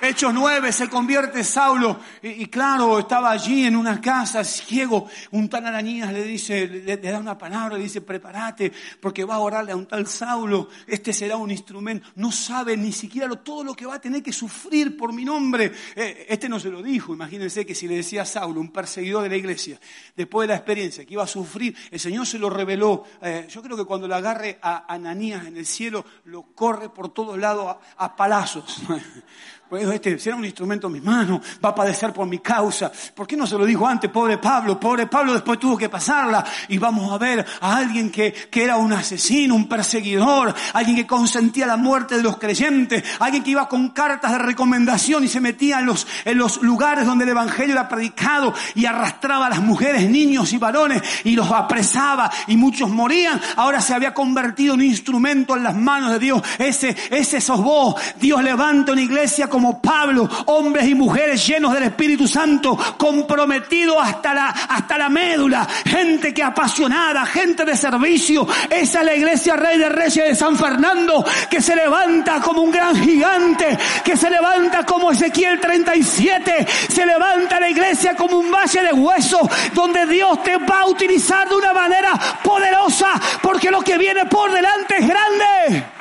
Hechos 0.08 0.32
9 0.32 0.72
se 0.72 0.88
convierte 0.88 1.44
Saulo 1.44 2.00
y, 2.22 2.46
claro, 2.46 2.98
estaba 2.98 3.30
allí 3.30 3.66
en 3.66 3.76
una 3.76 4.00
casa 4.00 4.42
ciego. 4.42 5.06
Un 5.32 5.50
tal 5.50 5.66
Ananías 5.66 6.10
le 6.10 6.24
dice, 6.24 6.66
le, 6.66 6.96
da 6.96 7.18
una 7.18 7.36
palabra, 7.36 7.76
le 7.76 7.82
dice, 7.82 8.00
prepárate 8.00 8.72
porque 9.02 9.22
va 9.24 9.34
a 9.34 9.40
orarle 9.40 9.72
a 9.72 9.76
un 9.76 9.84
tal 9.84 10.06
Saulo. 10.06 10.70
Este 10.86 11.12
será 11.12 11.36
un 11.36 11.50
instrumento. 11.50 12.08
No 12.14 12.32
sabe 12.32 12.74
ni 12.74 12.90
siquiera 12.90 13.28
todo 13.36 13.62
lo 13.62 13.74
que 13.74 13.84
va 13.84 13.96
a 13.96 14.00
tener 14.00 14.22
que 14.22 14.32
sufrir 14.32 14.96
por 14.96 15.12
mi 15.12 15.26
nombre. 15.26 15.72
Eh, 15.94 16.24
este 16.30 16.48
no 16.48 16.58
se 16.58 16.70
lo 16.70 16.82
dijo. 16.82 17.12
Imagínense 17.12 17.66
que 17.66 17.74
si 17.74 17.86
le 17.86 17.96
decía 17.96 18.22
a 18.22 18.24
Saulo, 18.24 18.62
un 18.62 18.72
perseguidor 18.72 19.24
de 19.24 19.28
la 19.28 19.36
iglesia, 19.36 19.78
después 20.16 20.48
de 20.48 20.54
la 20.54 20.56
experiencia 20.56 21.04
que 21.04 21.12
iba 21.12 21.24
a 21.24 21.26
sufrir, 21.26 21.76
el 21.90 22.00
Señor 22.00 22.26
se 22.26 22.38
lo 22.38 22.48
reveló. 22.48 23.04
Eh, 23.20 23.46
yo 23.50 23.60
creo 23.60 23.76
que 23.76 23.84
cuando 23.84 24.08
le 24.08 24.14
agarre 24.14 24.58
a 24.62 24.90
Ananías 24.90 25.46
en 25.46 25.58
el 25.58 25.66
cielo, 25.66 26.02
lo 26.24 26.44
corre 26.54 26.88
por 26.88 27.12
todos 27.12 27.36
lados 27.36 27.76
a 27.98 28.16
palazos. 28.16 28.80
Este 29.70 30.18
será 30.18 30.36
un 30.36 30.46
instrumento 30.46 30.86
en 30.86 30.94
mis 30.94 31.02
manos, 31.02 31.42
va 31.62 31.70
a 31.70 31.74
padecer 31.74 32.10
por 32.12 32.26
mi 32.26 32.38
causa. 32.38 32.90
¿Por 33.14 33.26
qué 33.26 33.36
no 33.36 33.46
se 33.46 33.58
lo 33.58 33.66
dijo 33.66 33.86
antes, 33.86 34.10
pobre 34.10 34.38
Pablo? 34.38 34.80
Pobre 34.80 35.06
Pablo 35.06 35.34
después 35.34 35.58
tuvo 35.58 35.76
que 35.76 35.90
pasarla 35.90 36.42
y 36.68 36.78
vamos 36.78 37.12
a 37.12 37.18
ver 37.18 37.44
a 37.60 37.76
alguien 37.76 38.10
que, 38.10 38.32
que 38.32 38.64
era 38.64 38.78
un 38.78 38.94
asesino, 38.94 39.54
un 39.54 39.68
perseguidor, 39.68 40.54
alguien 40.72 40.96
que 40.96 41.06
consentía 41.06 41.66
la 41.66 41.76
muerte 41.76 42.16
de 42.16 42.22
los 42.22 42.38
creyentes, 42.38 43.04
alguien 43.18 43.42
que 43.42 43.50
iba 43.50 43.68
con 43.68 43.90
cartas 43.90 44.32
de 44.32 44.38
recomendación 44.38 45.24
y 45.24 45.28
se 45.28 45.40
metía 45.40 45.80
en 45.80 45.86
los, 45.86 46.06
en 46.24 46.38
los 46.38 46.62
lugares 46.62 47.04
donde 47.04 47.24
el 47.24 47.30
Evangelio 47.30 47.74
era 47.74 47.88
predicado 47.88 48.54
y 48.74 48.86
arrastraba 48.86 49.46
a 49.46 49.50
las 49.50 49.60
mujeres, 49.60 50.08
niños 50.08 50.52
y 50.54 50.58
varones 50.58 51.02
y 51.24 51.36
los 51.36 51.50
apresaba 51.50 52.30
y 52.46 52.56
muchos 52.56 52.88
morían. 52.88 53.38
Ahora 53.56 53.82
se 53.82 53.92
había 53.92 54.14
convertido 54.14 54.74
en 54.74 54.80
un 54.80 54.86
instrumento 54.86 55.56
en 55.56 55.64
las 55.64 55.76
manos 55.76 56.10
de 56.12 56.18
Dios. 56.18 56.42
Ese, 56.58 56.96
ese 57.10 57.40
sos 57.42 57.62
vos. 57.62 57.96
Dios 58.18 58.42
levanta 58.42 58.92
una 58.92 59.02
iglesia 59.02 59.48
como 59.58 59.82
Pablo, 59.82 60.28
hombres 60.46 60.86
y 60.86 60.94
mujeres 60.94 61.44
llenos 61.44 61.74
del 61.74 61.82
Espíritu 61.82 62.28
Santo, 62.28 62.78
comprometidos 62.96 63.96
hasta 64.00 64.32
la, 64.32 64.46
hasta 64.46 64.96
la 64.96 65.08
médula, 65.08 65.66
gente 65.84 66.32
que 66.32 66.44
apasionada, 66.44 67.26
gente 67.26 67.64
de 67.64 67.76
servicio. 67.76 68.46
Esa 68.70 69.00
es 69.00 69.04
la 69.04 69.14
iglesia 69.16 69.56
Rey 69.56 69.76
de 69.76 69.88
Reyes 69.88 70.28
de 70.28 70.36
San 70.36 70.54
Fernando, 70.56 71.24
que 71.50 71.60
se 71.60 71.74
levanta 71.74 72.40
como 72.40 72.62
un 72.62 72.70
gran 72.70 72.94
gigante, 73.02 73.76
que 74.04 74.16
se 74.16 74.30
levanta 74.30 74.86
como 74.86 75.10
Ezequiel 75.10 75.58
37, 75.58 76.64
se 76.88 77.04
levanta 77.04 77.58
la 77.58 77.68
iglesia 77.68 78.14
como 78.14 78.38
un 78.38 78.52
valle 78.52 78.80
de 78.80 78.92
huesos, 78.92 79.40
donde 79.74 80.06
Dios 80.06 80.40
te 80.44 80.56
va 80.58 80.82
a 80.82 80.86
utilizar 80.86 81.48
de 81.48 81.56
una 81.56 81.72
manera 81.72 82.12
poderosa, 82.44 83.08
porque 83.42 83.72
lo 83.72 83.80
que 83.80 83.98
viene 83.98 84.24
por 84.26 84.52
delante 84.52 84.98
es 84.98 85.08
grande. 85.08 85.97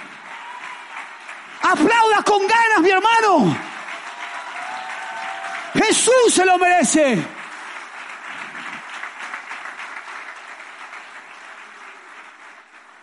Aplauda 1.70 2.24
con 2.24 2.48
ganas, 2.48 2.82
mi 2.82 2.90
hermano. 2.90 3.58
Jesús 5.74 6.34
se 6.34 6.46
lo 6.46 6.58
merece. 6.58 7.22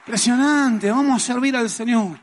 Impresionante, 0.07 0.90
vamos 0.90 1.22
a 1.22 1.27
servir 1.27 1.55
al 1.57 1.68
Señor. 1.68 2.18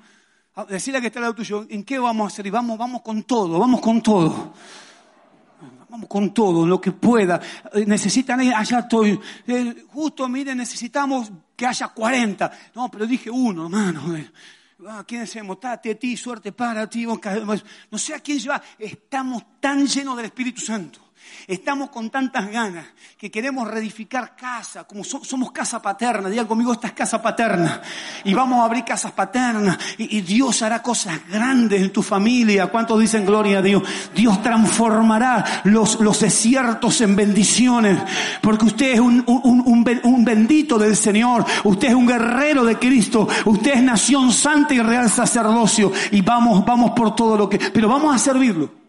Decirle 0.68 1.00
que 1.00 1.08
está 1.08 1.20
al 1.20 1.24
lado 1.24 1.36
tuyo, 1.36 1.66
¿en 1.70 1.84
qué 1.84 2.00
vamos 2.00 2.34
a 2.34 2.36
servir? 2.36 2.52
Vamos, 2.52 2.76
vamos 2.78 3.04
con 3.04 3.22
todo, 3.24 3.60
vamos 3.60 3.80
con 3.80 4.02
todo. 4.02 4.54
Vamos 5.90 6.10
con 6.10 6.34
todo, 6.34 6.66
lo 6.66 6.82
que 6.82 6.92
pueda. 6.92 7.40
Necesitan, 7.86 8.40
allá 8.40 8.80
estoy. 8.80 9.20
Eh, 9.46 9.86
justo, 9.90 10.28
miren, 10.28 10.58
necesitamos 10.58 11.32
que 11.56 11.68
haya 11.68 11.90
40. 11.90 12.52
No, 12.74 12.90
pero 12.90 13.06
dije 13.06 13.30
uno, 13.30 13.66
hermano. 13.66 14.16
Ah, 14.88 15.04
¿Quién 15.08 15.28
se 15.28 15.44
motate 15.44 15.96
ti, 15.96 16.18
suerte 16.18 16.52
para 16.52 16.90
ti, 16.90 17.06
no 17.06 17.98
sé 17.98 18.16
a 18.16 18.20
quién 18.20 18.40
lleva. 18.40 18.62
Estamos 18.80 19.44
tan 19.60 19.86
llenos 19.86 20.18
del 20.18 20.26
Espíritu 20.26 20.62
Santo 20.62 21.11
Estamos 21.48 21.90
con 21.90 22.10
tantas 22.10 22.50
ganas 22.52 22.86
que 23.18 23.32
queremos 23.32 23.68
reedificar 23.68 24.36
casa, 24.36 24.84
como 24.84 25.04
somos 25.04 25.52
casa 25.52 25.82
paterna. 25.82 26.30
Digan 26.30 26.48
conmigo, 26.48 26.74
esta 26.74 26.88
es 26.88 26.94
casa 26.94 27.22
paterna. 27.22 27.82
Y 28.24 28.34
vamos 28.34 28.60
a 28.62 28.66
abrir 28.66 28.84
casas 28.84 29.12
paternas. 29.12 29.78
Y, 29.98 30.22
Dios 30.22 30.62
hará 30.62 30.82
cosas 30.82 31.20
grandes 31.30 31.82
en 31.82 31.92
tu 31.92 32.04
familia. 32.04 32.68
¿Cuántos 32.68 33.00
dicen 33.00 33.26
gloria 33.26 33.60
a 33.60 33.62
Dios? 33.62 33.84
Dios 34.16 34.42
transformará 34.42 35.62
los, 35.66 36.00
los 36.00 36.20
desiertos 36.20 37.02
en 37.02 37.16
bendiciones. 37.16 38.00
Porque 38.42 38.66
usted 38.66 38.94
es 38.94 39.00
un, 39.00 39.24
un 39.26 40.24
bendito 40.24 40.78
del 40.78 40.96
Señor. 40.96 41.46
Usted 41.64 41.90
es 41.90 41.96
un 41.96 42.08
guerrero 42.08 42.64
de 42.64 42.78
Cristo. 42.78 43.28
Usted 43.46 43.74
es 43.74 43.84
nación 43.84 44.32
santa 44.32 44.74
y 44.74 44.80
real 44.80 45.10
sacerdocio. 45.10 45.92
Y 46.12 46.22
vamos, 46.22 46.64
vamos 46.66 46.92
por 46.92 47.16
todo 47.16 47.36
lo 47.36 47.50
que... 47.50 47.58
Pero 47.58 47.90
vamos 47.90 48.16
a 48.16 48.20
servirlo. 48.20 48.81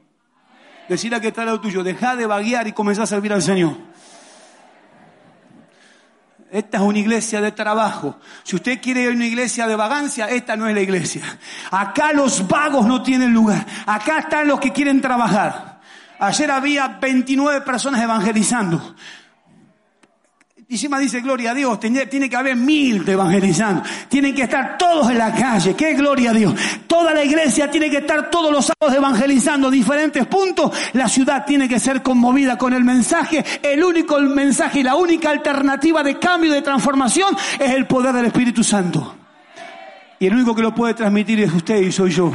Decir 0.89 1.15
a 1.15 1.21
que 1.21 1.29
está 1.29 1.45
lo 1.45 1.61
tuyo, 1.61 1.83
deja 1.83 2.17
de 2.17 2.27
vaguear 2.27 2.67
y 2.67 2.73
comenzar 2.73 3.05
a 3.05 3.07
servir 3.07 3.33
al 3.33 3.43
Señor. 3.43 3.77
Esta 6.51 6.77
es 6.77 6.83
una 6.83 6.99
iglesia 6.99 7.41
de 7.41 7.53
trabajo. 7.53 8.19
Si 8.43 8.57
usted 8.57 8.79
quiere 8.79 9.01
ir 9.01 9.09
a 9.09 9.13
una 9.13 9.25
iglesia 9.25 9.67
de 9.67 9.75
vagancia, 9.75 10.27
esta 10.29 10.55
no 10.55 10.69
es 10.69 10.75
la 10.75 10.83
iglesia. 10.83 11.23
Acá 11.71 12.13
los 12.13 12.47
vagos 12.47 12.87
no 12.87 13.03
tienen 13.03 13.33
lugar. 13.33 13.67
Acá 13.87 14.19
están 14.19 14.49
los 14.49 14.61
que 14.61 14.71
quieren 14.71 15.01
trabajar. 15.01 15.81
Ayer 16.19 16.51
había 16.51 16.89
29 16.89 17.63
personas 17.63 18.03
evangelizando. 18.03 18.95
Y 20.73 20.77
encima 20.77 20.99
dice, 20.99 21.21
gloria 21.21 21.51
a 21.51 21.55
Dios, 21.55 21.79
tiene, 21.79 22.31
que 22.31 22.35
haber 22.35 22.57
mil 22.57 23.07
evangelizando. 23.07 23.83
Tienen 24.09 24.35
que 24.35 24.45
estar 24.45 24.79
todos 24.79 25.11
en 25.11 25.19
la 25.19 25.31
calle. 25.35 25.77
¡Qué 25.77 25.93
gloria 25.93 26.31
a 26.31 26.33
Dios! 26.33 26.55
Toda 26.87 27.13
la 27.13 27.23
iglesia 27.23 27.71
tiene 27.71 27.91
que 27.91 27.99
estar 27.99 28.31
todos 28.31 28.51
los 28.51 28.65
sábados 28.65 28.97
evangelizando 28.97 29.71
diferentes 29.71 30.27
puntos. 30.27 30.73
La 30.95 31.11
ciudad 31.11 31.45
tiene 31.45 31.69
que 31.69 31.79
ser 31.79 32.03
conmovida 32.03 32.57
con 32.57 32.73
el 32.73 32.85
mensaje. 32.85 33.45
El 33.63 33.85
único 33.85 34.19
mensaje 34.21 34.81
y 34.81 34.83
la 34.83 34.95
única 34.95 35.29
alternativa 35.29 36.03
de 36.03 36.19
cambio 36.19 36.51
y 36.51 36.55
de 36.55 36.63
transformación 36.63 37.37
es 37.59 37.71
el 37.71 37.87
poder 37.87 38.15
del 38.15 38.25
Espíritu 38.25 38.65
Santo. 38.65 39.15
Y 40.21 40.27
el 40.27 40.33
único 40.33 40.55
que 40.55 40.63
lo 40.63 40.75
puede 40.75 40.95
transmitir 40.95 41.39
es 41.41 41.53
usted 41.53 41.83
y 41.83 41.93
soy 41.93 42.13
yo. 42.13 42.33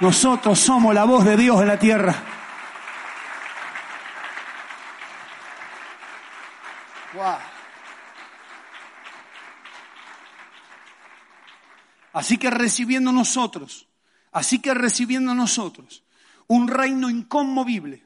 Nosotros 0.00 0.58
somos 0.58 0.94
la 0.94 1.04
voz 1.04 1.24
de 1.24 1.34
Dios 1.34 1.62
en 1.62 1.68
la 1.68 1.78
tierra. 1.78 2.14
Wow. 7.14 7.53
Así 12.14 12.38
que 12.38 12.48
recibiendo 12.48 13.10
nosotros, 13.10 13.88
así 14.30 14.60
que 14.60 14.72
recibiendo 14.72 15.34
nosotros 15.34 16.04
un 16.46 16.68
reino 16.68 17.10
inconmovible, 17.10 18.04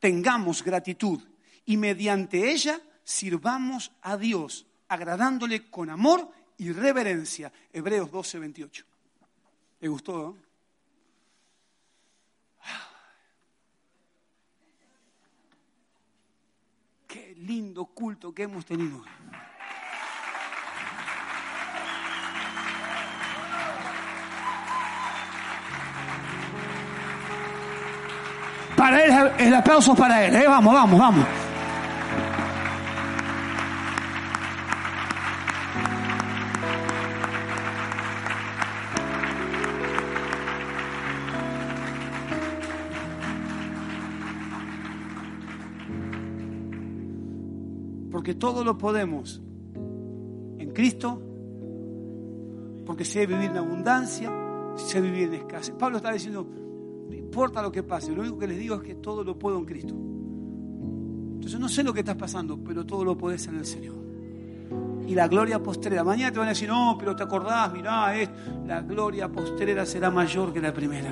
tengamos 0.00 0.64
gratitud 0.64 1.22
y 1.64 1.76
mediante 1.76 2.50
ella 2.50 2.80
sirvamos 3.04 3.92
a 4.02 4.16
Dios, 4.16 4.66
agradándole 4.88 5.70
con 5.70 5.90
amor 5.90 6.28
y 6.58 6.72
reverencia. 6.72 7.52
Hebreos 7.72 8.10
12, 8.10 8.40
28. 8.40 8.84
¿Le 9.78 9.88
gustó? 9.88 10.36
Qué 17.06 17.32
lindo 17.36 17.86
culto 17.86 18.34
que 18.34 18.42
hemos 18.42 18.66
tenido. 18.66 19.04
Para 28.86 29.04
él, 29.04 29.32
el 29.48 29.52
aplauso 29.52 29.96
para 29.96 30.24
él. 30.24 30.36
¿eh? 30.36 30.44
Vamos, 30.46 30.72
vamos, 30.72 31.00
vamos. 31.00 31.26
Porque 48.12 48.34
todo 48.36 48.62
lo 48.62 48.78
podemos 48.78 49.42
en 50.58 50.70
Cristo, 50.72 51.20
porque 52.86 53.04
sé 53.04 53.26
vivir 53.26 53.50
en 53.50 53.56
abundancia, 53.56 54.30
sé 54.76 55.00
vivir 55.00 55.24
en 55.24 55.34
escasez. 55.34 55.74
Pablo 55.76 55.96
está 55.96 56.12
diciendo, 56.12 56.65
importa 57.36 57.60
lo 57.60 57.70
que 57.70 57.82
pase, 57.82 58.12
lo 58.12 58.22
único 58.22 58.38
que 58.38 58.46
les 58.46 58.58
digo 58.58 58.76
es 58.76 58.82
que 58.82 58.94
todo 58.94 59.22
lo 59.22 59.38
puedo 59.38 59.58
en 59.58 59.66
Cristo. 59.66 59.94
Entonces 61.34 61.60
no 61.60 61.68
sé 61.68 61.82
lo 61.82 61.92
que 61.92 62.00
estás 62.00 62.16
pasando, 62.16 62.58
pero 62.64 62.86
todo 62.86 63.04
lo 63.04 63.14
puedes 63.14 63.46
en 63.46 63.58
el 63.58 63.66
Señor. 63.66 63.94
Y 65.06 65.14
la 65.14 65.28
gloria 65.28 65.62
postrera, 65.62 66.02
mañana 66.02 66.32
te 66.32 66.38
van 66.38 66.48
a 66.48 66.52
decir, 66.52 66.66
no, 66.66 66.96
pero 66.98 67.14
te 67.14 67.24
acordás, 67.24 67.70
mirá, 67.74 68.18
es, 68.18 68.30
la 68.66 68.80
gloria 68.80 69.28
postrera 69.28 69.84
será 69.84 70.10
mayor 70.10 70.50
que 70.50 70.62
la 70.62 70.72
primera. 70.72 71.10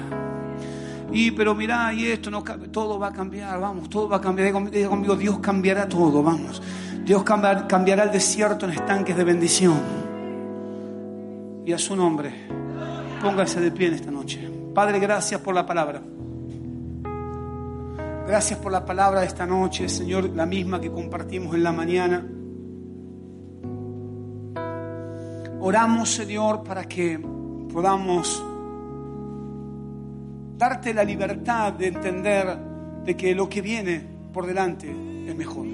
Y 1.12 1.30
pero 1.32 1.54
mirá, 1.54 1.92
y 1.92 2.06
esto 2.06 2.30
no 2.30 2.42
todo 2.42 2.98
va 2.98 3.08
a 3.08 3.12
cambiar, 3.12 3.60
vamos, 3.60 3.90
todo 3.90 4.08
va 4.08 4.16
a 4.16 4.20
cambiar. 4.22 4.50
Diga 4.70 4.88
conmigo, 4.88 5.16
Dios 5.16 5.40
cambiará 5.40 5.86
todo, 5.86 6.22
vamos. 6.22 6.62
Dios 7.04 7.22
cambiará 7.22 8.04
el 8.04 8.10
desierto 8.10 8.64
en 8.64 8.72
estanques 8.72 9.14
de 9.14 9.24
bendición. 9.24 9.78
Y 11.66 11.72
a 11.72 11.76
su 11.76 11.94
nombre, 11.94 12.48
póngase 13.20 13.60
de 13.60 13.70
pie 13.70 13.88
en 13.88 13.94
esta 13.94 14.10
noche. 14.10 14.53
Padre, 14.74 14.98
gracias 14.98 15.40
por 15.40 15.54
la 15.54 15.64
palabra. 15.64 16.02
Gracias 18.26 18.58
por 18.58 18.72
la 18.72 18.84
palabra 18.84 19.20
de 19.20 19.26
esta 19.26 19.46
noche, 19.46 19.88
Señor, 19.88 20.30
la 20.30 20.46
misma 20.46 20.80
que 20.80 20.90
compartimos 20.90 21.54
en 21.54 21.62
la 21.62 21.72
mañana. 21.72 22.26
Oramos, 25.60 26.10
Señor, 26.10 26.64
para 26.64 26.84
que 26.84 27.20
podamos 27.72 28.44
darte 30.58 30.92
la 30.92 31.04
libertad 31.04 31.74
de 31.74 31.86
entender 31.88 32.58
de 33.04 33.16
que 33.16 33.34
lo 33.34 33.48
que 33.48 33.62
viene 33.62 34.04
por 34.32 34.44
delante 34.46 34.90
es 34.90 35.36
mejor. 35.36 35.66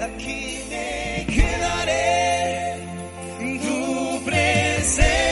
Aquí 0.00 0.58
me 0.70 1.26
quedaré 1.26 2.86
tu 3.60 4.24
presencia. 4.24 5.23